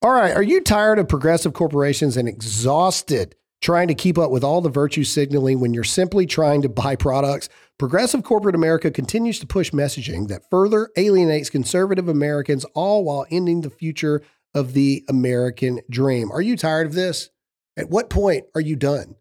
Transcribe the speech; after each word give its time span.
All 0.00 0.12
right. 0.12 0.36
Are 0.36 0.42
you 0.42 0.60
tired 0.60 1.00
of 1.00 1.08
progressive 1.08 1.54
corporations 1.54 2.16
and 2.16 2.28
exhausted 2.28 3.34
trying 3.60 3.88
to 3.88 3.94
keep 3.94 4.16
up 4.16 4.30
with 4.30 4.44
all 4.44 4.60
the 4.60 4.68
virtue 4.68 5.02
signaling 5.02 5.58
when 5.58 5.74
you're 5.74 5.82
simply 5.82 6.24
trying 6.24 6.62
to 6.62 6.68
buy 6.68 6.94
products? 6.94 7.48
Progressive 7.78 8.22
corporate 8.22 8.54
America 8.54 8.92
continues 8.92 9.40
to 9.40 9.46
push 9.46 9.72
messaging 9.72 10.28
that 10.28 10.48
further 10.50 10.90
alienates 10.96 11.50
conservative 11.50 12.06
Americans, 12.06 12.64
all 12.74 13.02
while 13.02 13.26
ending 13.28 13.62
the 13.62 13.70
future 13.70 14.22
of 14.54 14.72
the 14.72 15.04
American 15.08 15.80
dream. 15.90 16.30
Are 16.30 16.42
you 16.42 16.56
tired 16.56 16.86
of 16.86 16.94
this? 16.94 17.30
At 17.76 17.90
what 17.90 18.08
point 18.08 18.44
are 18.54 18.60
you 18.60 18.76
done? 18.76 19.16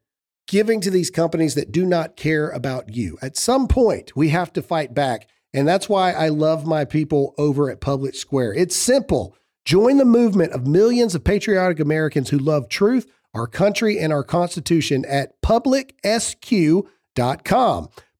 Giving 0.47 0.79
to 0.81 0.91
these 0.91 1.09
companies 1.09 1.55
that 1.55 1.71
do 1.71 1.87
not 1.87 2.15
care 2.15 2.51
about 2.51 2.95
you. 2.95 3.17
At 3.19 3.35
some 3.35 3.67
point, 3.67 4.15
we 4.15 4.29
have 4.29 4.53
to 4.53 4.61
fight 4.61 4.93
back. 4.93 5.27
And 5.55 5.67
that's 5.67 5.89
why 5.89 6.11
I 6.11 6.29
love 6.29 6.67
my 6.67 6.85
people 6.85 7.33
over 7.39 7.71
at 7.71 7.81
Public 7.81 8.13
Square. 8.13 8.53
It's 8.53 8.75
simple. 8.75 9.35
Join 9.67 9.97
the 9.97 10.05
movement 10.05 10.53
of 10.53 10.65
millions 10.65 11.13
of 11.13 11.25
patriotic 11.25 11.81
Americans 11.81 12.29
who 12.29 12.37
love 12.37 12.69
truth, 12.69 13.11
our 13.33 13.47
country, 13.47 13.99
and 13.99 14.13
our 14.13 14.23
Constitution 14.23 15.03
at 15.03 15.41
publicsq.com. 15.41 16.87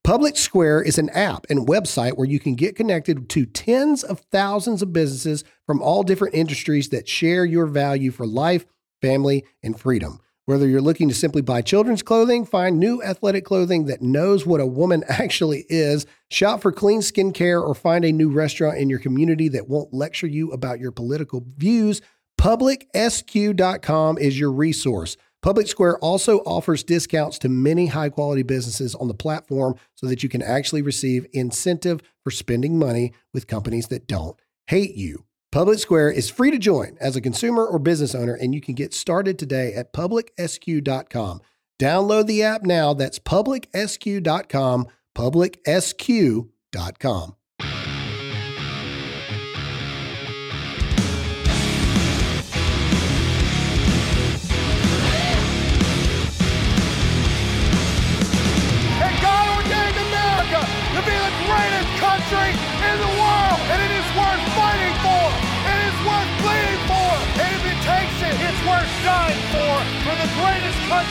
Public 0.04 0.36
Square 0.36 0.82
is 0.82 0.98
an 0.98 1.08
app 1.08 1.46
and 1.48 1.66
website 1.66 2.18
where 2.18 2.28
you 2.28 2.38
can 2.38 2.54
get 2.54 2.76
connected 2.76 3.30
to 3.30 3.46
tens 3.46 4.04
of 4.04 4.20
thousands 4.30 4.82
of 4.82 4.92
businesses 4.92 5.42
from 5.64 5.80
all 5.80 6.02
different 6.02 6.34
industries 6.34 6.90
that 6.90 7.08
share 7.08 7.46
your 7.46 7.64
value 7.64 8.10
for 8.10 8.26
life, 8.26 8.66
family, 9.00 9.46
and 9.62 9.80
freedom. 9.80 10.20
Whether 10.48 10.66
you're 10.66 10.80
looking 10.80 11.10
to 11.10 11.14
simply 11.14 11.42
buy 11.42 11.60
children's 11.60 12.02
clothing, 12.02 12.46
find 12.46 12.78
new 12.78 13.02
athletic 13.02 13.44
clothing 13.44 13.84
that 13.84 14.00
knows 14.00 14.46
what 14.46 14.62
a 14.62 14.66
woman 14.66 15.04
actually 15.08 15.66
is, 15.68 16.06
shop 16.30 16.62
for 16.62 16.72
clean 16.72 17.00
skincare, 17.00 17.62
or 17.62 17.74
find 17.74 18.02
a 18.02 18.12
new 18.12 18.30
restaurant 18.30 18.78
in 18.78 18.88
your 18.88 18.98
community 18.98 19.48
that 19.48 19.68
won't 19.68 19.92
lecture 19.92 20.26
you 20.26 20.50
about 20.50 20.80
your 20.80 20.90
political 20.90 21.44
views, 21.58 22.00
publicsq.com 22.40 24.16
is 24.16 24.40
your 24.40 24.50
resource. 24.50 25.18
Public 25.42 25.68
Square 25.68 25.98
also 25.98 26.38
offers 26.38 26.82
discounts 26.82 27.38
to 27.40 27.50
many 27.50 27.88
high 27.88 28.08
quality 28.08 28.42
businesses 28.42 28.94
on 28.94 29.08
the 29.08 29.12
platform 29.12 29.74
so 29.96 30.06
that 30.06 30.22
you 30.22 30.30
can 30.30 30.40
actually 30.40 30.80
receive 30.80 31.26
incentive 31.34 32.00
for 32.24 32.30
spending 32.30 32.78
money 32.78 33.12
with 33.34 33.48
companies 33.48 33.88
that 33.88 34.06
don't 34.06 34.40
hate 34.66 34.94
you. 34.94 35.26
Public 35.50 35.78
Square 35.78 36.10
is 36.10 36.28
free 36.28 36.50
to 36.50 36.58
join 36.58 36.98
as 37.00 37.16
a 37.16 37.22
consumer 37.22 37.64
or 37.66 37.78
business 37.78 38.14
owner, 38.14 38.34
and 38.34 38.54
you 38.54 38.60
can 38.60 38.74
get 38.74 38.92
started 38.92 39.38
today 39.38 39.72
at 39.72 39.94
publicsq.com. 39.94 41.40
Download 41.78 42.26
the 42.26 42.42
app 42.42 42.64
now. 42.64 42.92
That's 42.92 43.18
publicsq.com, 43.18 44.88
publicsq.com. 45.16 46.48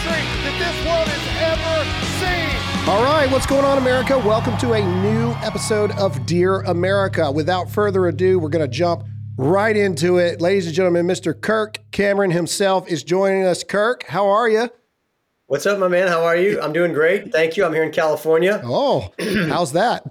greatest 0.07 0.27
country 0.27 0.41
that 0.43 0.55
this 0.59 0.85
world 0.87 1.07
has 1.07 1.25
ever 1.43 1.75
seen. 2.19 2.89
All 2.89 3.03
right, 3.03 3.29
what's 3.31 3.45
going 3.45 3.65
on, 3.65 3.77
America? 3.77 4.17
Welcome 4.17 4.57
to 4.59 4.73
a 4.73 5.01
new 5.01 5.31
episode 5.45 5.91
of 5.91 6.25
Dear 6.25 6.61
America. 6.61 7.31
Without 7.31 7.69
further 7.69 8.07
ado, 8.07 8.39
we're 8.39 8.49
going 8.49 8.63
to 8.63 8.73
jump 8.73 9.03
right 9.37 9.75
into 9.75 10.17
it. 10.17 10.41
Ladies 10.41 10.65
and 10.65 10.75
gentlemen, 10.75 11.05
Mr. 11.05 11.39
Kirk 11.39 11.79
Cameron 11.91 12.31
himself 12.31 12.87
is 12.87 13.03
joining 13.03 13.43
us. 13.43 13.63
Kirk, 13.63 14.03
how 14.03 14.27
are 14.27 14.47
you? 14.47 14.69
What's 15.47 15.65
up, 15.65 15.79
my 15.79 15.87
man? 15.87 16.07
How 16.07 16.23
are 16.23 16.35
you? 16.35 16.59
I'm 16.61 16.73
doing 16.73 16.93
great. 16.93 17.31
Thank 17.31 17.57
you. 17.57 17.65
I'm 17.65 17.73
here 17.73 17.83
in 17.83 17.91
California. 17.91 18.61
Oh, 18.63 19.13
how's 19.19 19.73
that? 19.73 20.03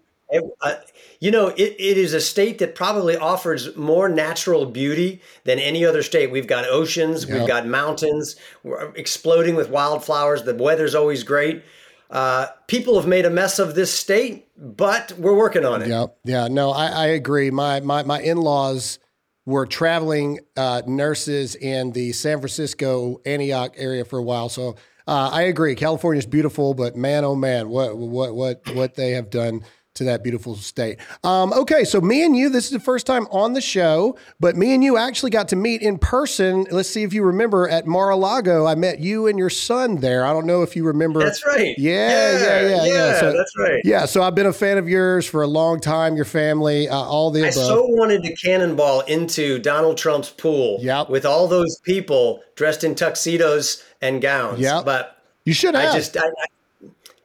Hey, 0.32 0.38
uh, 0.60 0.76
you 1.20 1.30
know, 1.30 1.48
it, 1.48 1.76
it 1.78 1.98
is 1.98 2.14
a 2.14 2.20
state 2.20 2.58
that 2.58 2.74
probably 2.74 3.16
offers 3.16 3.76
more 3.76 4.08
natural 4.08 4.64
beauty 4.64 5.20
than 5.44 5.58
any 5.58 5.84
other 5.84 6.02
state. 6.02 6.30
We've 6.30 6.46
got 6.46 6.64
oceans, 6.64 7.26
we've 7.26 7.46
got 7.46 7.66
mountains, 7.66 8.36
we're 8.64 8.90
exploding 8.94 9.54
with 9.54 9.68
wildflowers. 9.68 10.44
The 10.44 10.54
weather's 10.54 10.94
always 10.94 11.22
great. 11.22 11.62
Uh, 12.10 12.46
people 12.66 12.98
have 12.98 13.06
made 13.06 13.26
a 13.26 13.30
mess 13.30 13.58
of 13.58 13.74
this 13.74 13.92
state, 13.92 14.48
but 14.56 15.12
we're 15.18 15.36
working 15.36 15.64
on 15.64 15.82
it. 15.82 15.88
Yep. 15.88 16.16
Yeah. 16.24 16.48
No, 16.48 16.70
I, 16.70 16.86
I 16.86 17.06
agree. 17.08 17.50
My 17.50 17.80
my 17.80 18.02
my 18.02 18.20
in 18.20 18.38
laws 18.38 18.98
were 19.46 19.66
traveling 19.66 20.40
uh, 20.56 20.82
nurses 20.86 21.54
in 21.54 21.92
the 21.92 22.12
San 22.12 22.38
Francisco 22.38 23.20
Antioch 23.24 23.74
area 23.76 24.04
for 24.04 24.18
a 24.18 24.22
while, 24.22 24.48
so 24.48 24.74
uh, 25.06 25.30
I 25.32 25.42
agree. 25.42 25.76
California's 25.76 26.26
beautiful, 26.26 26.74
but 26.74 26.96
man, 26.96 27.24
oh 27.24 27.36
man, 27.36 27.68
what 27.68 27.96
what 27.96 28.34
what 28.34 28.74
what 28.74 28.94
they 28.96 29.12
have 29.12 29.30
done 29.30 29.62
to 30.00 30.04
that 30.04 30.22
beautiful 30.24 30.56
state. 30.56 30.98
Um, 31.24 31.52
okay, 31.52 31.84
so 31.84 32.00
me 32.00 32.24
and 32.24 32.34
you, 32.36 32.48
this 32.48 32.64
is 32.64 32.70
the 32.70 32.80
first 32.80 33.06
time 33.06 33.26
on 33.30 33.52
the 33.52 33.60
show, 33.60 34.16
but 34.40 34.56
me 34.56 34.74
and 34.74 34.82
you 34.82 34.96
actually 34.96 35.30
got 35.30 35.48
to 35.48 35.56
meet 35.56 35.82
in 35.82 35.98
person. 35.98 36.66
Let's 36.70 36.88
see 36.88 37.02
if 37.02 37.12
you 37.12 37.22
remember 37.22 37.68
at 37.68 37.86
Mar-a-Lago. 37.86 38.66
I 38.66 38.74
met 38.74 38.98
you 39.00 39.26
and 39.26 39.38
your 39.38 39.50
son 39.50 39.96
there. 39.96 40.24
I 40.24 40.32
don't 40.32 40.46
know 40.46 40.62
if 40.62 40.74
you 40.74 40.84
remember. 40.84 41.20
That's 41.22 41.44
right. 41.46 41.74
Yeah, 41.78 42.38
yeah, 42.38 42.68
yeah, 42.68 42.84
yeah. 42.86 43.20
So- 43.20 43.32
that's 43.32 43.58
right. 43.58 43.80
Yeah, 43.84 44.06
so 44.06 44.22
I've 44.22 44.34
been 44.34 44.46
a 44.46 44.52
fan 44.52 44.78
of 44.78 44.88
yours 44.88 45.26
for 45.26 45.42
a 45.42 45.46
long 45.46 45.78
time. 45.80 46.16
Your 46.16 46.24
family, 46.24 46.88
uh, 46.88 46.96
all 46.96 47.30
the 47.30 47.44
I 47.44 47.48
above. 47.48 47.54
so 47.66 47.84
wanted 47.86 48.22
to 48.24 48.34
cannonball 48.36 49.00
into 49.02 49.58
Donald 49.58 49.98
Trump's 49.98 50.30
pool 50.30 50.78
Yep. 50.80 51.10
with 51.10 51.26
all 51.26 51.46
those 51.46 51.78
people 51.80 52.42
dressed 52.56 52.84
in 52.84 52.94
tuxedos 52.94 53.84
and 54.00 54.22
gowns. 54.22 54.60
Yeah. 54.60 54.82
But 54.84 55.16
you 55.44 55.52
should 55.52 55.74
have. 55.74 55.92
I 55.92 55.96
just, 55.96 56.16
I, 56.16 56.20
I, 56.22 56.46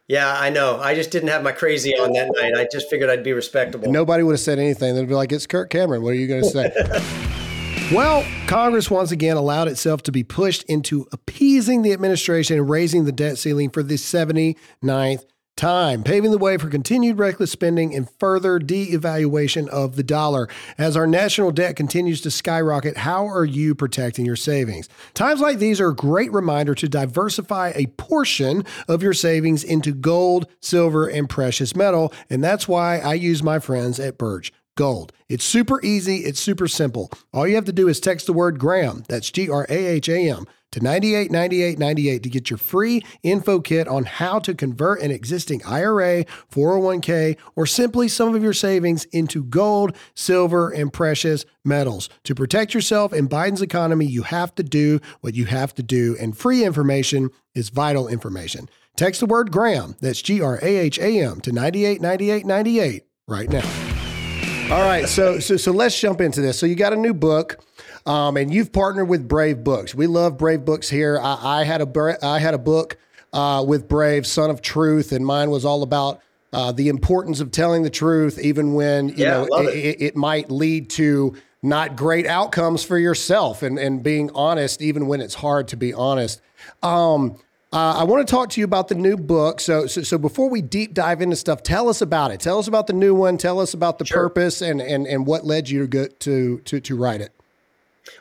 yeah, 0.07 0.35
I 0.37 0.49
know. 0.49 0.79
I 0.79 0.93
just 0.93 1.11
didn't 1.11 1.29
have 1.29 1.43
my 1.43 1.51
crazy 1.51 1.91
on 1.91 2.13
that 2.13 2.31
night. 2.35 2.53
I 2.55 2.67
just 2.71 2.89
figured 2.89 3.09
I'd 3.09 3.23
be 3.23 3.33
respectable. 3.33 3.91
Nobody 3.91 4.23
would 4.23 4.33
have 4.33 4.39
said 4.39 4.59
anything. 4.59 4.95
They'd 4.95 5.07
be 5.07 5.15
like, 5.15 5.31
"It's 5.31 5.47
Kirk 5.47 5.69
Cameron. 5.69 6.03
What 6.03 6.11
are 6.11 6.13
you 6.13 6.27
going 6.27 6.43
to 6.43 6.49
say?" 6.49 7.91
well, 7.95 8.23
Congress 8.47 8.91
once 8.91 9.11
again 9.11 9.35
allowed 9.35 9.67
itself 9.67 10.03
to 10.03 10.11
be 10.11 10.23
pushed 10.23 10.63
into 10.63 11.07
appeasing 11.11 11.81
the 11.81 11.91
administration 11.91 12.57
and 12.57 12.69
raising 12.69 13.05
the 13.05 13.11
debt 13.11 13.37
ceiling 13.37 13.71
for 13.71 13.81
the 13.81 13.95
79th 13.95 15.23
time, 15.55 16.03
paving 16.03 16.31
the 16.31 16.37
way 16.37 16.57
for 16.57 16.69
continued 16.69 17.17
reckless 17.17 17.51
spending 17.51 17.95
and 17.95 18.09
further 18.19 18.59
de-evaluation 18.59 19.69
of 19.69 19.95
the 19.95 20.03
dollar. 20.03 20.47
As 20.77 20.97
our 20.97 21.07
national 21.07 21.51
debt 21.51 21.75
continues 21.75 22.21
to 22.21 22.31
skyrocket, 22.31 22.97
how 22.97 23.27
are 23.27 23.45
you 23.45 23.73
protecting 23.75 24.25
your 24.25 24.35
savings? 24.35 24.89
Times 25.13 25.39
like 25.39 25.59
these 25.59 25.79
are 25.79 25.89
a 25.89 25.95
great 25.95 26.31
reminder 26.31 26.75
to 26.75 26.89
diversify 26.89 27.71
a 27.75 27.87
portion 27.87 28.63
of 28.87 29.01
your 29.01 29.13
savings 29.13 29.63
into 29.63 29.93
gold, 29.93 30.47
silver, 30.59 31.07
and 31.07 31.29
precious 31.29 31.75
metal, 31.75 32.13
and 32.29 32.43
that's 32.43 32.67
why 32.67 32.99
I 32.99 33.13
use 33.13 33.41
my 33.41 33.59
friends 33.59 33.99
at 33.99 34.17
Birch. 34.17 34.51
Gold. 34.77 35.13
It's 35.29 35.45
super 35.45 35.81
easy. 35.85 36.17
It's 36.17 36.41
super 36.41 36.67
simple. 36.67 37.09
All 37.33 37.47
you 37.47 37.55
have 37.55 37.63
to 37.63 37.71
do 37.71 37.87
is 37.87 38.01
text 38.01 38.25
the 38.25 38.33
word 38.33 38.59
Graham, 38.59 39.05
that's 39.07 39.31
G 39.31 39.49
R 39.49 39.65
A 39.69 39.85
H 39.85 40.09
A 40.09 40.29
M, 40.29 40.45
to 40.75 40.83
989898 40.83 42.23
to 42.23 42.29
get 42.29 42.49
your 42.49 42.57
free 42.57 43.01
info 43.23 43.61
kit 43.61 43.87
on 43.87 44.03
how 44.03 44.39
to 44.39 44.53
convert 44.53 45.01
an 45.01 45.09
existing 45.09 45.63
IRA, 45.65 46.25
401k, 46.51 47.37
or 47.55 47.65
simply 47.65 48.09
some 48.09 48.35
of 48.35 48.43
your 48.43 48.51
savings 48.51 49.05
into 49.05 49.41
gold, 49.41 49.95
silver, 50.15 50.69
and 50.69 50.91
precious 50.91 51.45
metals. 51.63 52.09
To 52.25 52.35
protect 52.35 52.73
yourself 52.73 53.13
in 53.13 53.29
Biden's 53.29 53.61
economy, 53.61 54.05
you 54.05 54.23
have 54.23 54.53
to 54.55 54.63
do 54.63 54.99
what 55.21 55.33
you 55.33 55.45
have 55.45 55.73
to 55.75 55.83
do, 55.83 56.17
and 56.19 56.37
free 56.37 56.65
information 56.65 57.29
is 57.53 57.69
vital 57.69 58.09
information. 58.09 58.67
Text 58.97 59.21
the 59.21 59.27
word 59.27 59.53
Graham, 59.53 59.95
that's 60.01 60.21
G 60.21 60.41
R 60.41 60.59
A 60.61 60.77
H 60.77 60.99
A 60.99 61.21
M, 61.21 61.39
to 61.39 61.53
989898 61.53 63.05
right 63.29 63.49
now. 63.49 64.73
All 64.75 64.81
right, 64.81 65.07
so 65.07 65.39
so 65.39 65.55
so 65.55 65.71
let's 65.71 65.97
jump 65.97 66.19
into 66.19 66.41
this. 66.41 66.59
So 66.59 66.65
you 66.65 66.75
got 66.75 66.91
a 66.91 66.97
new 66.97 67.13
book, 67.13 67.63
um, 68.05 68.37
and 68.37 68.53
you've 68.53 68.71
partnered 68.71 69.07
with 69.09 69.27
Brave 69.27 69.63
Books. 69.63 69.95
We 69.95 70.07
love 70.07 70.37
Brave 70.37 70.65
Books 70.65 70.89
here. 70.89 71.19
I, 71.21 71.61
I 71.61 71.63
had 71.63 71.81
a 71.81 72.17
I 72.25 72.39
had 72.39 72.53
a 72.53 72.57
book 72.59 72.97
uh, 73.33 73.63
with 73.67 73.87
Brave, 73.87 74.25
Son 74.27 74.49
of 74.49 74.61
Truth, 74.61 75.11
and 75.11 75.25
mine 75.25 75.49
was 75.49 75.65
all 75.65 75.83
about 75.83 76.21
uh, 76.53 76.71
the 76.71 76.87
importance 76.87 77.39
of 77.41 77.51
telling 77.51 77.83
the 77.83 77.89
truth, 77.89 78.39
even 78.39 78.73
when 78.73 79.09
you 79.09 79.15
Yeah, 79.17 79.31
know 79.31 79.45
it, 79.45 79.65
it. 79.75 79.75
it, 79.85 80.01
it 80.01 80.15
might 80.15 80.49
lead 80.51 80.89
to 80.91 81.35
not 81.61 81.95
great 81.95 82.27
outcomes 82.27 82.83
for 82.83 82.97
yourself, 82.97 83.63
and 83.63 83.77
and 83.79 84.03
being 84.03 84.29
honest, 84.35 84.81
even 84.81 85.07
when 85.07 85.19
it's 85.21 85.35
hard 85.35 85.67
to 85.69 85.75
be 85.77 85.93
honest. 85.93 86.41
Um, 86.83 87.37
uh, 87.73 87.97
I 87.99 88.03
want 88.05 88.25
to 88.25 88.31
talk 88.31 88.49
to 88.51 88.61
you 88.61 88.65
about 88.65 88.87
the 88.87 88.95
new 88.95 89.17
book. 89.17 89.59
So, 89.59 89.85
so, 89.87 90.01
so 90.01 90.17
before 90.17 90.49
we 90.49 90.61
deep 90.61 90.93
dive 90.93 91.21
into 91.21 91.35
stuff, 91.35 91.61
tell 91.61 91.89
us 91.89 91.99
about 92.01 92.31
it. 92.31 92.39
Tell 92.39 92.57
us 92.57 92.69
about 92.69 92.87
the 92.87 92.93
new 92.93 93.13
one. 93.13 93.37
Tell 93.37 93.59
us 93.59 93.73
about 93.73 93.99
the 93.99 94.05
Sure. 94.05 94.29
purpose 94.29 94.61
and, 94.61 94.79
and, 94.81 95.05
and 95.05 95.25
what 95.27 95.45
led 95.45 95.67
you 95.69 95.81
to 95.81 95.87
go 95.87 96.07
to, 96.07 96.59
to, 96.59 96.79
to 96.79 96.95
write 96.95 97.19
it. 97.19 97.33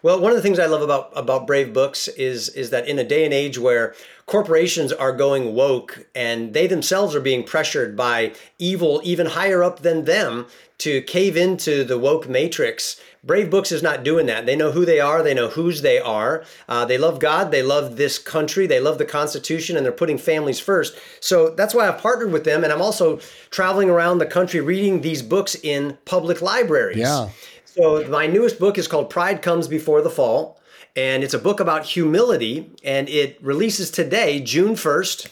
Well, 0.02 0.20
one 0.20 0.30
of 0.30 0.36
the 0.36 0.42
things 0.42 0.58
I 0.58 0.66
love 0.66 0.82
about 0.82 1.12
about 1.14 1.46
Brave 1.46 1.72
Books 1.72 2.08
is 2.08 2.48
is 2.50 2.70
that 2.70 2.88
in 2.88 2.98
a 2.98 3.04
day 3.04 3.24
and 3.24 3.34
age 3.34 3.58
where 3.58 3.94
corporations 4.26 4.92
are 4.92 5.12
going 5.12 5.54
woke 5.54 6.06
and 6.14 6.54
they 6.54 6.66
themselves 6.66 7.14
are 7.14 7.20
being 7.20 7.44
pressured 7.44 7.96
by 7.96 8.32
evil 8.58 9.00
even 9.04 9.26
higher 9.26 9.62
up 9.62 9.80
than 9.80 10.04
them 10.04 10.46
to 10.78 11.02
cave 11.02 11.36
into 11.36 11.84
the 11.84 11.98
woke 11.98 12.28
matrix. 12.28 13.00
Brave 13.22 13.50
Books 13.50 13.72
is 13.72 13.82
not 13.82 14.04
doing 14.04 14.26
that. 14.26 14.44
They 14.44 14.56
know 14.56 14.70
who 14.70 14.84
they 14.84 15.00
are. 15.00 15.22
They 15.22 15.32
know 15.32 15.48
whose 15.48 15.80
they 15.80 15.98
are. 15.98 16.44
Uh, 16.68 16.84
they 16.84 16.98
love 16.98 17.20
God. 17.20 17.50
They 17.50 17.62
love 17.62 17.96
this 17.96 18.18
country. 18.18 18.66
They 18.66 18.80
love 18.80 18.98
the 18.98 19.06
Constitution, 19.06 19.76
and 19.76 19.84
they're 19.84 19.92
putting 19.92 20.18
families 20.18 20.60
first. 20.60 20.94
So 21.20 21.48
that's 21.48 21.74
why 21.74 21.88
I've 21.88 21.98
partnered 21.98 22.32
with 22.32 22.44
them, 22.44 22.64
and 22.64 22.72
I'm 22.72 22.82
also 22.82 23.20
traveling 23.50 23.88
around 23.88 24.18
the 24.18 24.26
country 24.26 24.60
reading 24.60 25.00
these 25.00 25.22
books 25.22 25.56
in 25.62 25.96
public 26.04 26.42
libraries. 26.42 26.98
Yeah. 26.98 27.30
So 27.74 28.06
my 28.08 28.28
newest 28.28 28.60
book 28.60 28.78
is 28.78 28.86
called 28.86 29.10
Pride 29.10 29.42
Comes 29.42 29.66
Before 29.66 30.00
the 30.00 30.08
Fall, 30.08 30.60
and 30.94 31.24
it's 31.24 31.34
a 31.34 31.40
book 31.40 31.58
about 31.58 31.84
humility, 31.84 32.70
and 32.84 33.08
it 33.08 33.36
releases 33.42 33.90
today, 33.90 34.38
June 34.38 34.74
1st, 34.74 35.28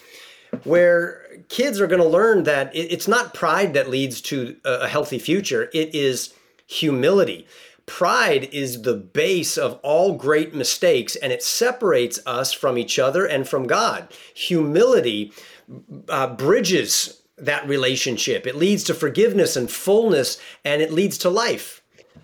where 0.65 1.25
kids 1.49 1.81
are 1.81 1.87
going 1.87 2.03
to 2.03 2.09
learn 2.09 2.43
that 2.43 2.75
it's 2.75 3.07
not 3.07 3.33
pride 3.33 3.75
that 3.75 3.89
leads 3.89 4.21
to 4.23 4.57
a 4.65 4.89
healthy 4.89 5.21
future, 5.21 5.71
it 5.73 5.95
is 5.95 6.35
humility. 6.67 7.47
Pride 7.87 8.49
is 8.53 8.83
the 8.83 8.95
base 8.95 9.57
of 9.57 9.79
all 9.85 10.15
great 10.15 10.53
mistakes, 10.53 11.15
and 11.15 11.33
it 11.33 11.45
separates 11.45 12.19
us 12.27 12.53
from 12.53 12.77
each 12.77 12.99
other 12.99 13.25
and 13.25 13.49
from 13.49 13.69
God. 13.69 14.13
Humility 14.35 15.33
uh, 16.09 16.35
bridges 16.35 17.23
that 17.37 17.69
relationship. 17.69 18.49
It 18.49 18.57
leads 18.57 18.83
to 18.85 18.95
forgiveness 18.95 19.55
and 19.55 19.71
fullness, 19.71 20.41
and 20.65 20.83
it 20.83 20.93
leads 20.93 21.19
to 21.19 21.31
life. 21.31 21.82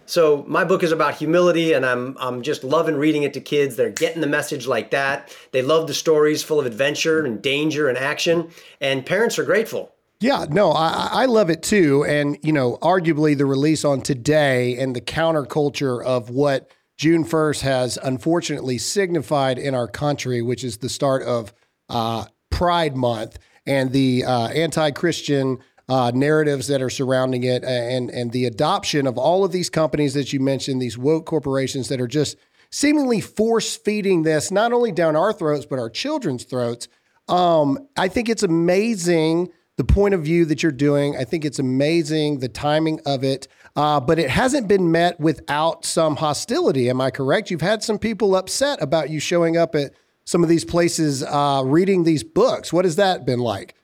So 0.09 0.43
my 0.49 0.65
book 0.65 0.83
is 0.83 0.91
about 0.91 1.17
humility, 1.17 1.75
and 1.75 1.85
I'm 1.85 2.17
I'm 2.19 2.41
just 2.41 2.65
loving 2.65 2.97
reading 2.97 3.25
it 3.25 3.35
to 3.35 3.41
kids. 3.41 3.77
They're 3.77 3.91
getting 3.91 4.23
the 4.23 4.27
message 4.27 4.67
like 4.67 4.91
that. 4.91 5.37
They 5.53 5.61
love 5.61 5.87
the 5.87 5.95
stories 5.95 6.43
full 6.43 6.59
of 6.59 6.65
adventure 6.65 7.25
and 7.25 7.43
danger 7.43 7.89
and 7.91 7.99
action, 7.99 8.51
and 8.81 9.05
parents 9.05 9.39
are 9.39 9.45
grateful. 9.45 9.93
Yeah, 10.21 10.47
no, 10.49 10.73
I, 10.73 11.09
I 11.13 11.25
love 11.27 11.49
it 11.49 11.63
too. 11.63 12.05
And, 12.05 12.39
you 12.43 12.53
know, 12.53 12.77
arguably 12.83 13.39
the 13.39 13.47
release 13.47 13.85
on 13.85 14.01
today 14.01 14.77
and 14.77 14.97
the 14.97 15.01
counterculture 15.01 16.05
of 16.05 16.29
what 16.29 16.73
June 16.97 17.25
1st 17.25 17.61
has 17.61 17.99
unfortunately 18.03 18.79
signified 18.79 19.59
in 19.59 19.77
our 19.77 19.87
country, 19.87 20.43
which 20.43 20.65
is 20.65 20.79
the 20.79 20.89
start 20.89 21.23
of 21.23 21.55
uh, 21.89 22.25
Pride 22.51 22.97
Month 22.97 23.39
and 23.65 23.93
the 23.93 24.25
uh, 24.25 24.49
anti 24.49 24.91
Christian 24.91 25.59
uh, 25.89 26.13
narratives 26.15 26.67
that 26.69 26.83
are 26.83 26.91
surrounding 26.91 27.45
it, 27.45 27.65
and 27.65 28.11
and 28.11 28.33
the 28.33 28.45
adoption 28.45 29.07
of 29.07 29.17
all 29.17 29.45
of 29.45 29.53
these 29.53 29.71
companies 29.71 30.15
that 30.15 30.33
you 30.33 30.41
mentioned, 30.41 30.83
these 30.83 30.99
woke 30.99 31.27
corporations 31.27 31.89
that 31.89 32.01
are 32.01 32.09
just 32.09 32.37
seemingly 32.71 33.21
force 33.21 33.77
feeding 33.77 34.23
this 34.23 34.51
not 34.51 34.73
only 34.73 34.93
down 34.93 35.17
our 35.17 35.33
throats 35.33 35.65
but 35.65 35.79
our 35.79 35.91
children's 35.91 36.45
throats. 36.45 36.89
Um, 37.29 37.79
I 37.97 38.09
think 38.09 38.29
it's 38.29 38.43
amazing 38.43 39.51
the 39.77 39.85
point 39.85 40.13
of 40.13 40.23
view 40.23 40.45
that 40.47 40.63
you're 40.63 40.73
doing. 40.73 41.17
I 41.17 41.25
think 41.25 41.45
it's 41.45 41.59
amazing 41.59 42.41
the 42.41 42.49
timing 42.49 43.01
of 43.07 43.23
it, 43.23 43.47
uh, 43.77 44.01
but 44.01 44.19
it 44.19 44.29
hasn't 44.29 44.67
been 44.67 44.91
met 44.91 45.19
without 45.21 45.85
some 45.85 46.17
hostility. 46.17 46.91
Am 46.91 47.01
I 47.01 47.11
correct? 47.11 47.51
You've 47.51 47.61
had 47.61 47.83
some 47.83 47.99
people 47.99 48.35
upset 48.35 48.83
about 48.83 49.09
you 49.09 49.21
showing 49.21 49.57
up 49.57 49.75
at 49.75 49.93
some 50.25 50.43
of 50.43 50.49
these 50.49 50.65
places 50.65 51.23
uh, 51.23 51.63
reading 51.65 52.05
these 52.05 52.25
books. 52.25 52.73
What 52.73 52.85
has 52.85 52.97
that 52.97 53.25
been 53.25 53.39
like? 53.39 53.75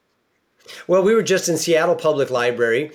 Well, 0.87 1.03
we 1.03 1.15
were 1.15 1.23
just 1.23 1.49
in 1.49 1.57
Seattle 1.57 1.97
Public 1.97 2.31
Library 2.31 2.93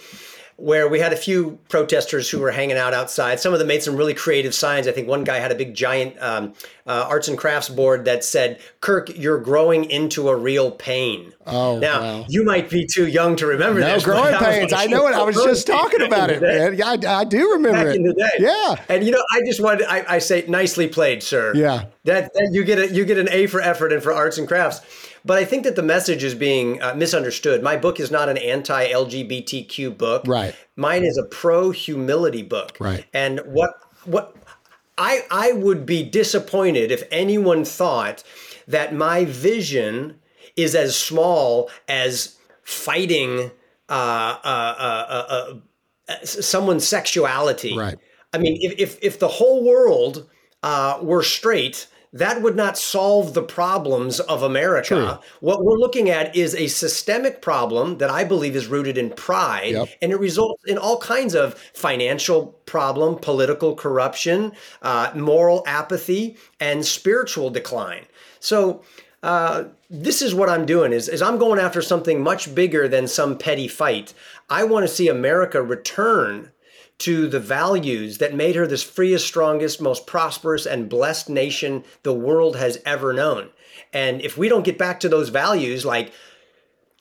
where 0.59 0.89
we 0.89 0.99
had 0.99 1.13
a 1.13 1.15
few 1.15 1.57
protesters 1.69 2.29
who 2.29 2.39
were 2.39 2.51
hanging 2.51 2.77
out 2.77 2.93
outside. 2.93 3.39
Some 3.39 3.53
of 3.53 3.59
them 3.59 3.67
made 3.67 3.81
some 3.81 3.95
really 3.95 4.13
creative 4.13 4.53
signs. 4.53 4.87
I 4.87 4.91
think 4.91 5.07
one 5.07 5.23
guy 5.23 5.37
had 5.37 5.51
a 5.51 5.55
big 5.55 5.73
giant 5.73 6.21
um, 6.21 6.53
uh, 6.85 7.05
arts 7.07 7.29
and 7.29 7.37
crafts 7.37 7.69
board 7.69 8.05
that 8.05 8.25
said, 8.25 8.59
Kirk, 8.81 9.09
you're 9.17 9.39
growing 9.39 9.85
into 9.85 10.27
a 10.27 10.35
real 10.35 10.71
pain. 10.71 11.31
Oh, 11.47 11.79
now 11.79 12.01
wow. 12.01 12.25
you 12.27 12.43
might 12.43 12.69
be 12.69 12.85
too 12.85 13.07
young 13.07 13.37
to 13.37 13.47
remember 13.47 13.79
no, 13.79 13.93
this. 13.93 14.03
growing 14.03 14.35
pains. 14.35 14.73
I, 14.73 14.83
I 14.83 14.87
know 14.87 15.07
it. 15.07 15.15
I 15.15 15.23
was 15.23 15.35
just 15.35 15.65
talking 15.67 16.01
about 16.01 16.29
it, 16.29 16.41
man. 16.41 16.75
Yeah, 16.75 16.89
I, 16.89 17.21
I, 17.21 17.23
do 17.23 17.51
remember 17.53 17.85
Back 17.85 17.87
it. 17.87 17.95
in 17.95 18.03
the 18.03 18.13
day. 18.13 18.29
Yeah. 18.39 18.75
And 18.89 19.05
you 19.05 19.11
know, 19.11 19.23
I 19.31 19.41
just 19.45 19.61
wanted, 19.61 19.87
I, 19.87 20.15
I 20.15 20.19
say, 20.19 20.43
nicely 20.47 20.87
played, 20.87 21.23
sir. 21.23 21.53
Yeah. 21.55 21.85
That, 22.03 22.33
that 22.33 22.49
you 22.51 22.65
get 22.65 22.79
a, 22.79 22.93
you 22.93 23.05
get 23.05 23.17
an 23.17 23.29
A 23.31 23.47
for 23.47 23.61
effort 23.61 23.93
and 23.93 24.03
for 24.03 24.13
arts 24.13 24.37
and 24.37 24.47
crafts. 24.47 24.81
But 25.29 25.37
I 25.37 25.45
think 25.45 25.63
that 25.65 25.75
the 25.75 25.83
message 25.83 26.23
is 26.23 26.33
being 26.33 26.81
uh, 26.81 26.95
misunderstood. 26.95 27.61
My 27.61 27.77
book 27.77 27.99
is 27.99 28.09
not 28.09 28.29
an 28.29 28.37
anti 28.39 28.91
LGBTQ 28.91 29.95
book. 29.95 30.23
Right. 30.25 30.55
Mine 30.75 31.03
is 31.05 31.19
a 31.19 31.23
pro 31.23 31.69
humility 31.69 32.41
book. 32.41 32.75
Right. 32.79 33.05
And 33.13 33.39
what 33.45 33.75
what 34.05 34.35
I 34.97 35.25
I 35.29 35.51
would 35.51 35.85
be 35.85 36.01
disappointed 36.01 36.91
if 36.91 37.03
anyone 37.11 37.63
thought 37.63 38.23
that 38.67 38.95
my 38.95 39.25
vision 39.25 40.15
is 40.55 40.73
as 40.73 40.97
small 40.97 41.69
as 41.87 42.35
fighting 42.63 43.51
uh, 43.87 44.35
uh, 44.43 44.75
uh, 44.79 45.53
uh 46.07 46.15
someone's 46.23 46.87
sexuality. 46.87 47.77
Right. 47.77 47.99
I 48.33 48.39
mean, 48.39 48.57
if 48.61 48.79
if, 48.79 49.03
if 49.03 49.19
the 49.19 49.27
whole 49.27 49.63
world 49.63 50.27
uh, 50.63 50.97
were 51.03 51.21
straight 51.21 51.85
that 52.13 52.41
would 52.41 52.55
not 52.55 52.77
solve 52.77 53.33
the 53.33 53.43
problems 53.43 54.19
of 54.19 54.41
America. 54.41 54.87
True. 54.87 55.17
What 55.41 55.63
we're 55.63 55.77
looking 55.77 56.09
at 56.09 56.35
is 56.35 56.55
a 56.55 56.67
systemic 56.67 57.41
problem 57.41 57.99
that 57.99 58.09
I 58.09 58.23
believe 58.23 58.55
is 58.55 58.67
rooted 58.67 58.97
in 58.97 59.11
pride, 59.11 59.73
Yep. 59.73 59.89
and 60.01 60.11
it 60.11 60.19
results 60.19 60.63
in 60.65 60.77
all 60.77 60.97
kinds 60.97 61.35
of 61.35 61.53
financial 61.73 62.47
problem, 62.65 63.15
political 63.15 63.75
corruption, 63.75 64.53
uh, 64.81 65.11
moral 65.15 65.63
apathy, 65.67 66.37
and 66.59 66.85
spiritual 66.85 67.49
decline. 67.49 68.05
So. 68.39 68.81
Uh, 69.21 69.65
this 69.89 70.21
is 70.21 70.33
what 70.33 70.47
I'm 70.47 70.65
doing 70.65 70.93
is, 70.93 71.09
is 71.09 71.21
I'm 71.21 71.37
going 71.37 71.59
after 71.59 71.81
something 71.81 72.23
much 72.23 72.55
bigger 72.55 72.87
than 72.87 73.05
some 73.05 73.37
petty 73.37 73.67
fight. 73.67 74.13
I 74.49 74.63
want 74.63 74.87
to 74.87 74.87
see 74.87 75.09
America 75.09 75.61
return 75.61 76.51
to 76.99 77.27
the 77.27 77.39
values 77.39 78.17
that 78.17 78.35
made 78.35 78.55
her 78.55 78.67
this 78.67 78.83
freest, 78.83 79.25
strongest, 79.25 79.81
most 79.81 80.05
prosperous, 80.05 80.65
and 80.65 80.89
blessed 80.89 81.29
nation 81.29 81.83
the 82.03 82.13
world 82.13 82.57
has 82.57 82.77
ever 82.85 83.13
known. 83.13 83.49
And 83.93 84.21
if 84.21 84.37
we 84.37 84.49
don't 84.49 84.65
get 84.65 84.77
back 84.77 84.99
to 85.01 85.09
those 85.09 85.29
values 85.29 85.85
like 85.85 86.11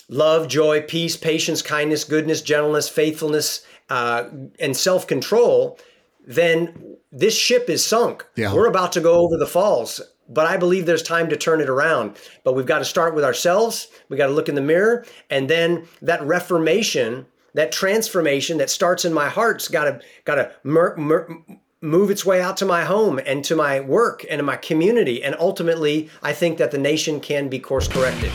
love, 0.09 0.49
joy, 0.49 0.83
peace, 0.83 1.17
patience, 1.17 1.63
kindness, 1.63 2.05
goodness, 2.05 2.41
gentleness, 2.43 2.89
faithfulness, 2.89 3.67
uh, 3.91 4.25
and 4.61 4.77
self 4.77 5.07
control, 5.07 5.79
then 6.27 6.97
this 7.11 7.37
ship 7.37 7.69
is 7.69 7.85
sunk. 7.85 8.25
Yeah. 8.37 8.55
We're 8.55 8.67
about 8.67 8.93
to 8.93 9.01
go 9.01 9.15
over 9.15 9.37
the 9.37 9.47
falls. 9.47 10.01
But 10.31 10.47
I 10.47 10.59
believe 10.59 10.85
there's 10.85 11.03
time 11.03 11.31
to 11.31 11.37
turn 11.37 11.63
it 11.63 11.71
around. 11.71 12.19
But 12.45 12.55
we've 12.55 12.67
got 12.67 12.81
to 12.81 12.85
start 12.85 13.15
with 13.15 13.25
ourselves. 13.25 13.89
We 14.11 14.19
got 14.19 14.27
to 14.27 14.33
look 14.33 14.49
in 14.49 14.55
the 14.55 14.61
mirror. 14.61 15.07
And 15.31 15.49
then 15.49 15.89
that 16.03 16.23
reformation 16.23 17.27
that 17.55 17.73
transformation 17.73 18.59
that 18.59 18.71
starts 18.71 19.05
in 19.05 19.13
my 19.13 19.29
heart's 19.29 19.69
got 19.69 19.85
to 19.85 20.01
got 20.25 20.37
to 20.37 20.53
mer- 20.65 20.97
mer- 20.97 21.29
move 21.81 22.11
its 22.11 22.25
way 22.25 22.41
out 22.43 22.57
to 22.57 22.65
my 22.65 22.85
home 22.85 23.21
and 23.25 23.45
to 23.45 23.55
my 23.55 23.81
work 23.81 24.25
and 24.29 24.39
to 24.39 24.43
my 24.43 24.57
community 24.57 25.23
and 25.23 25.37
ultimately 25.39 26.11
i 26.23 26.33
think 26.33 26.59
that 26.59 26.71
the 26.71 26.79
nation 26.79 27.21
can 27.21 27.49
be 27.49 27.59
course 27.59 27.87
corrected 27.87 28.33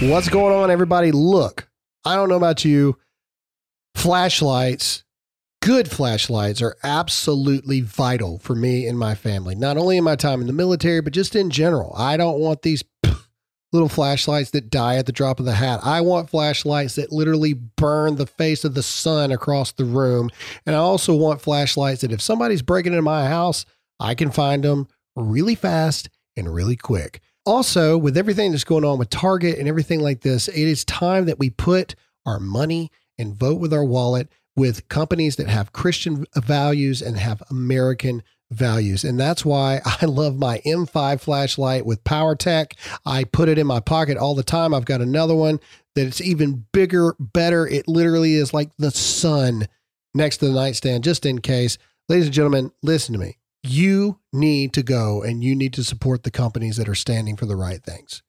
What's 0.00 0.28
going 0.28 0.54
on, 0.54 0.70
everybody? 0.70 1.10
Look, 1.10 1.68
I 2.04 2.14
don't 2.14 2.28
know 2.28 2.36
about 2.36 2.64
you. 2.64 2.96
Flashlights, 3.96 5.02
good 5.60 5.90
flashlights, 5.90 6.62
are 6.62 6.76
absolutely 6.84 7.80
vital 7.80 8.38
for 8.38 8.54
me 8.54 8.86
and 8.86 8.96
my 8.96 9.16
family, 9.16 9.56
not 9.56 9.76
only 9.76 9.96
in 9.96 10.04
my 10.04 10.14
time 10.14 10.40
in 10.40 10.46
the 10.46 10.52
military, 10.52 11.00
but 11.00 11.12
just 11.12 11.34
in 11.34 11.50
general. 11.50 11.92
I 11.96 12.16
don't 12.16 12.38
want 12.38 12.62
these 12.62 12.84
little 13.72 13.88
flashlights 13.88 14.50
that 14.50 14.70
die 14.70 14.96
at 14.96 15.06
the 15.06 15.12
drop 15.12 15.40
of 15.40 15.46
the 15.46 15.52
hat. 15.52 15.80
I 15.82 16.00
want 16.00 16.30
flashlights 16.30 16.94
that 16.94 17.12
literally 17.12 17.52
burn 17.52 18.16
the 18.16 18.26
face 18.26 18.64
of 18.64 18.74
the 18.74 18.82
sun 18.82 19.30
across 19.30 19.72
the 19.72 19.84
room. 19.84 20.30
And 20.64 20.74
I 20.74 20.78
also 20.78 21.14
want 21.14 21.42
flashlights 21.42 22.00
that 22.00 22.12
if 22.12 22.22
somebody's 22.22 22.62
breaking 22.62 22.92
into 22.92 23.02
my 23.02 23.28
house, 23.28 23.66
I 24.00 24.14
can 24.14 24.30
find 24.30 24.64
them 24.64 24.88
really 25.16 25.54
fast 25.54 26.08
and 26.36 26.52
really 26.52 26.76
quick. 26.76 27.20
Also, 27.44 27.96
with 27.96 28.16
everything 28.16 28.52
that's 28.52 28.64
going 28.64 28.84
on 28.84 28.98
with 28.98 29.10
Target 29.10 29.58
and 29.58 29.68
everything 29.68 30.00
like 30.00 30.20
this, 30.20 30.48
it 30.48 30.56
is 30.56 30.84
time 30.84 31.26
that 31.26 31.38
we 31.38 31.50
put 31.50 31.94
our 32.26 32.38
money 32.38 32.90
and 33.18 33.34
vote 33.34 33.60
with 33.60 33.72
our 33.72 33.84
wallet 33.84 34.28
with 34.54 34.88
companies 34.88 35.36
that 35.36 35.48
have 35.48 35.72
Christian 35.72 36.26
values 36.36 37.00
and 37.00 37.16
have 37.16 37.42
American 37.48 38.22
values. 38.50 39.04
And 39.04 39.18
that's 39.18 39.44
why 39.44 39.80
I 40.00 40.06
love 40.06 40.38
my 40.38 40.60
M5 40.64 41.20
flashlight 41.20 41.86
with 41.86 42.04
PowerTac. 42.04 42.72
I 43.04 43.24
put 43.24 43.48
it 43.48 43.58
in 43.58 43.66
my 43.66 43.80
pocket 43.80 44.16
all 44.16 44.34
the 44.34 44.42
time. 44.42 44.74
I've 44.74 44.84
got 44.84 45.00
another 45.00 45.34
one 45.34 45.60
that 45.94 46.06
it's 46.06 46.20
even 46.20 46.66
bigger, 46.72 47.14
better. 47.18 47.66
It 47.66 47.88
literally 47.88 48.34
is 48.34 48.54
like 48.54 48.70
the 48.78 48.90
sun 48.90 49.66
next 50.14 50.38
to 50.38 50.46
the 50.46 50.52
nightstand, 50.52 51.04
just 51.04 51.26
in 51.26 51.40
case. 51.40 51.78
Ladies 52.08 52.26
and 52.26 52.34
gentlemen, 52.34 52.72
listen 52.82 53.12
to 53.12 53.18
me. 53.18 53.38
You 53.62 54.20
need 54.32 54.72
to 54.74 54.82
go 54.82 55.22
and 55.22 55.42
you 55.42 55.54
need 55.54 55.72
to 55.74 55.84
support 55.84 56.22
the 56.22 56.30
companies 56.30 56.76
that 56.76 56.88
are 56.88 56.94
standing 56.94 57.36
for 57.36 57.46
the 57.46 57.56
right 57.56 57.82
things. 57.82 58.22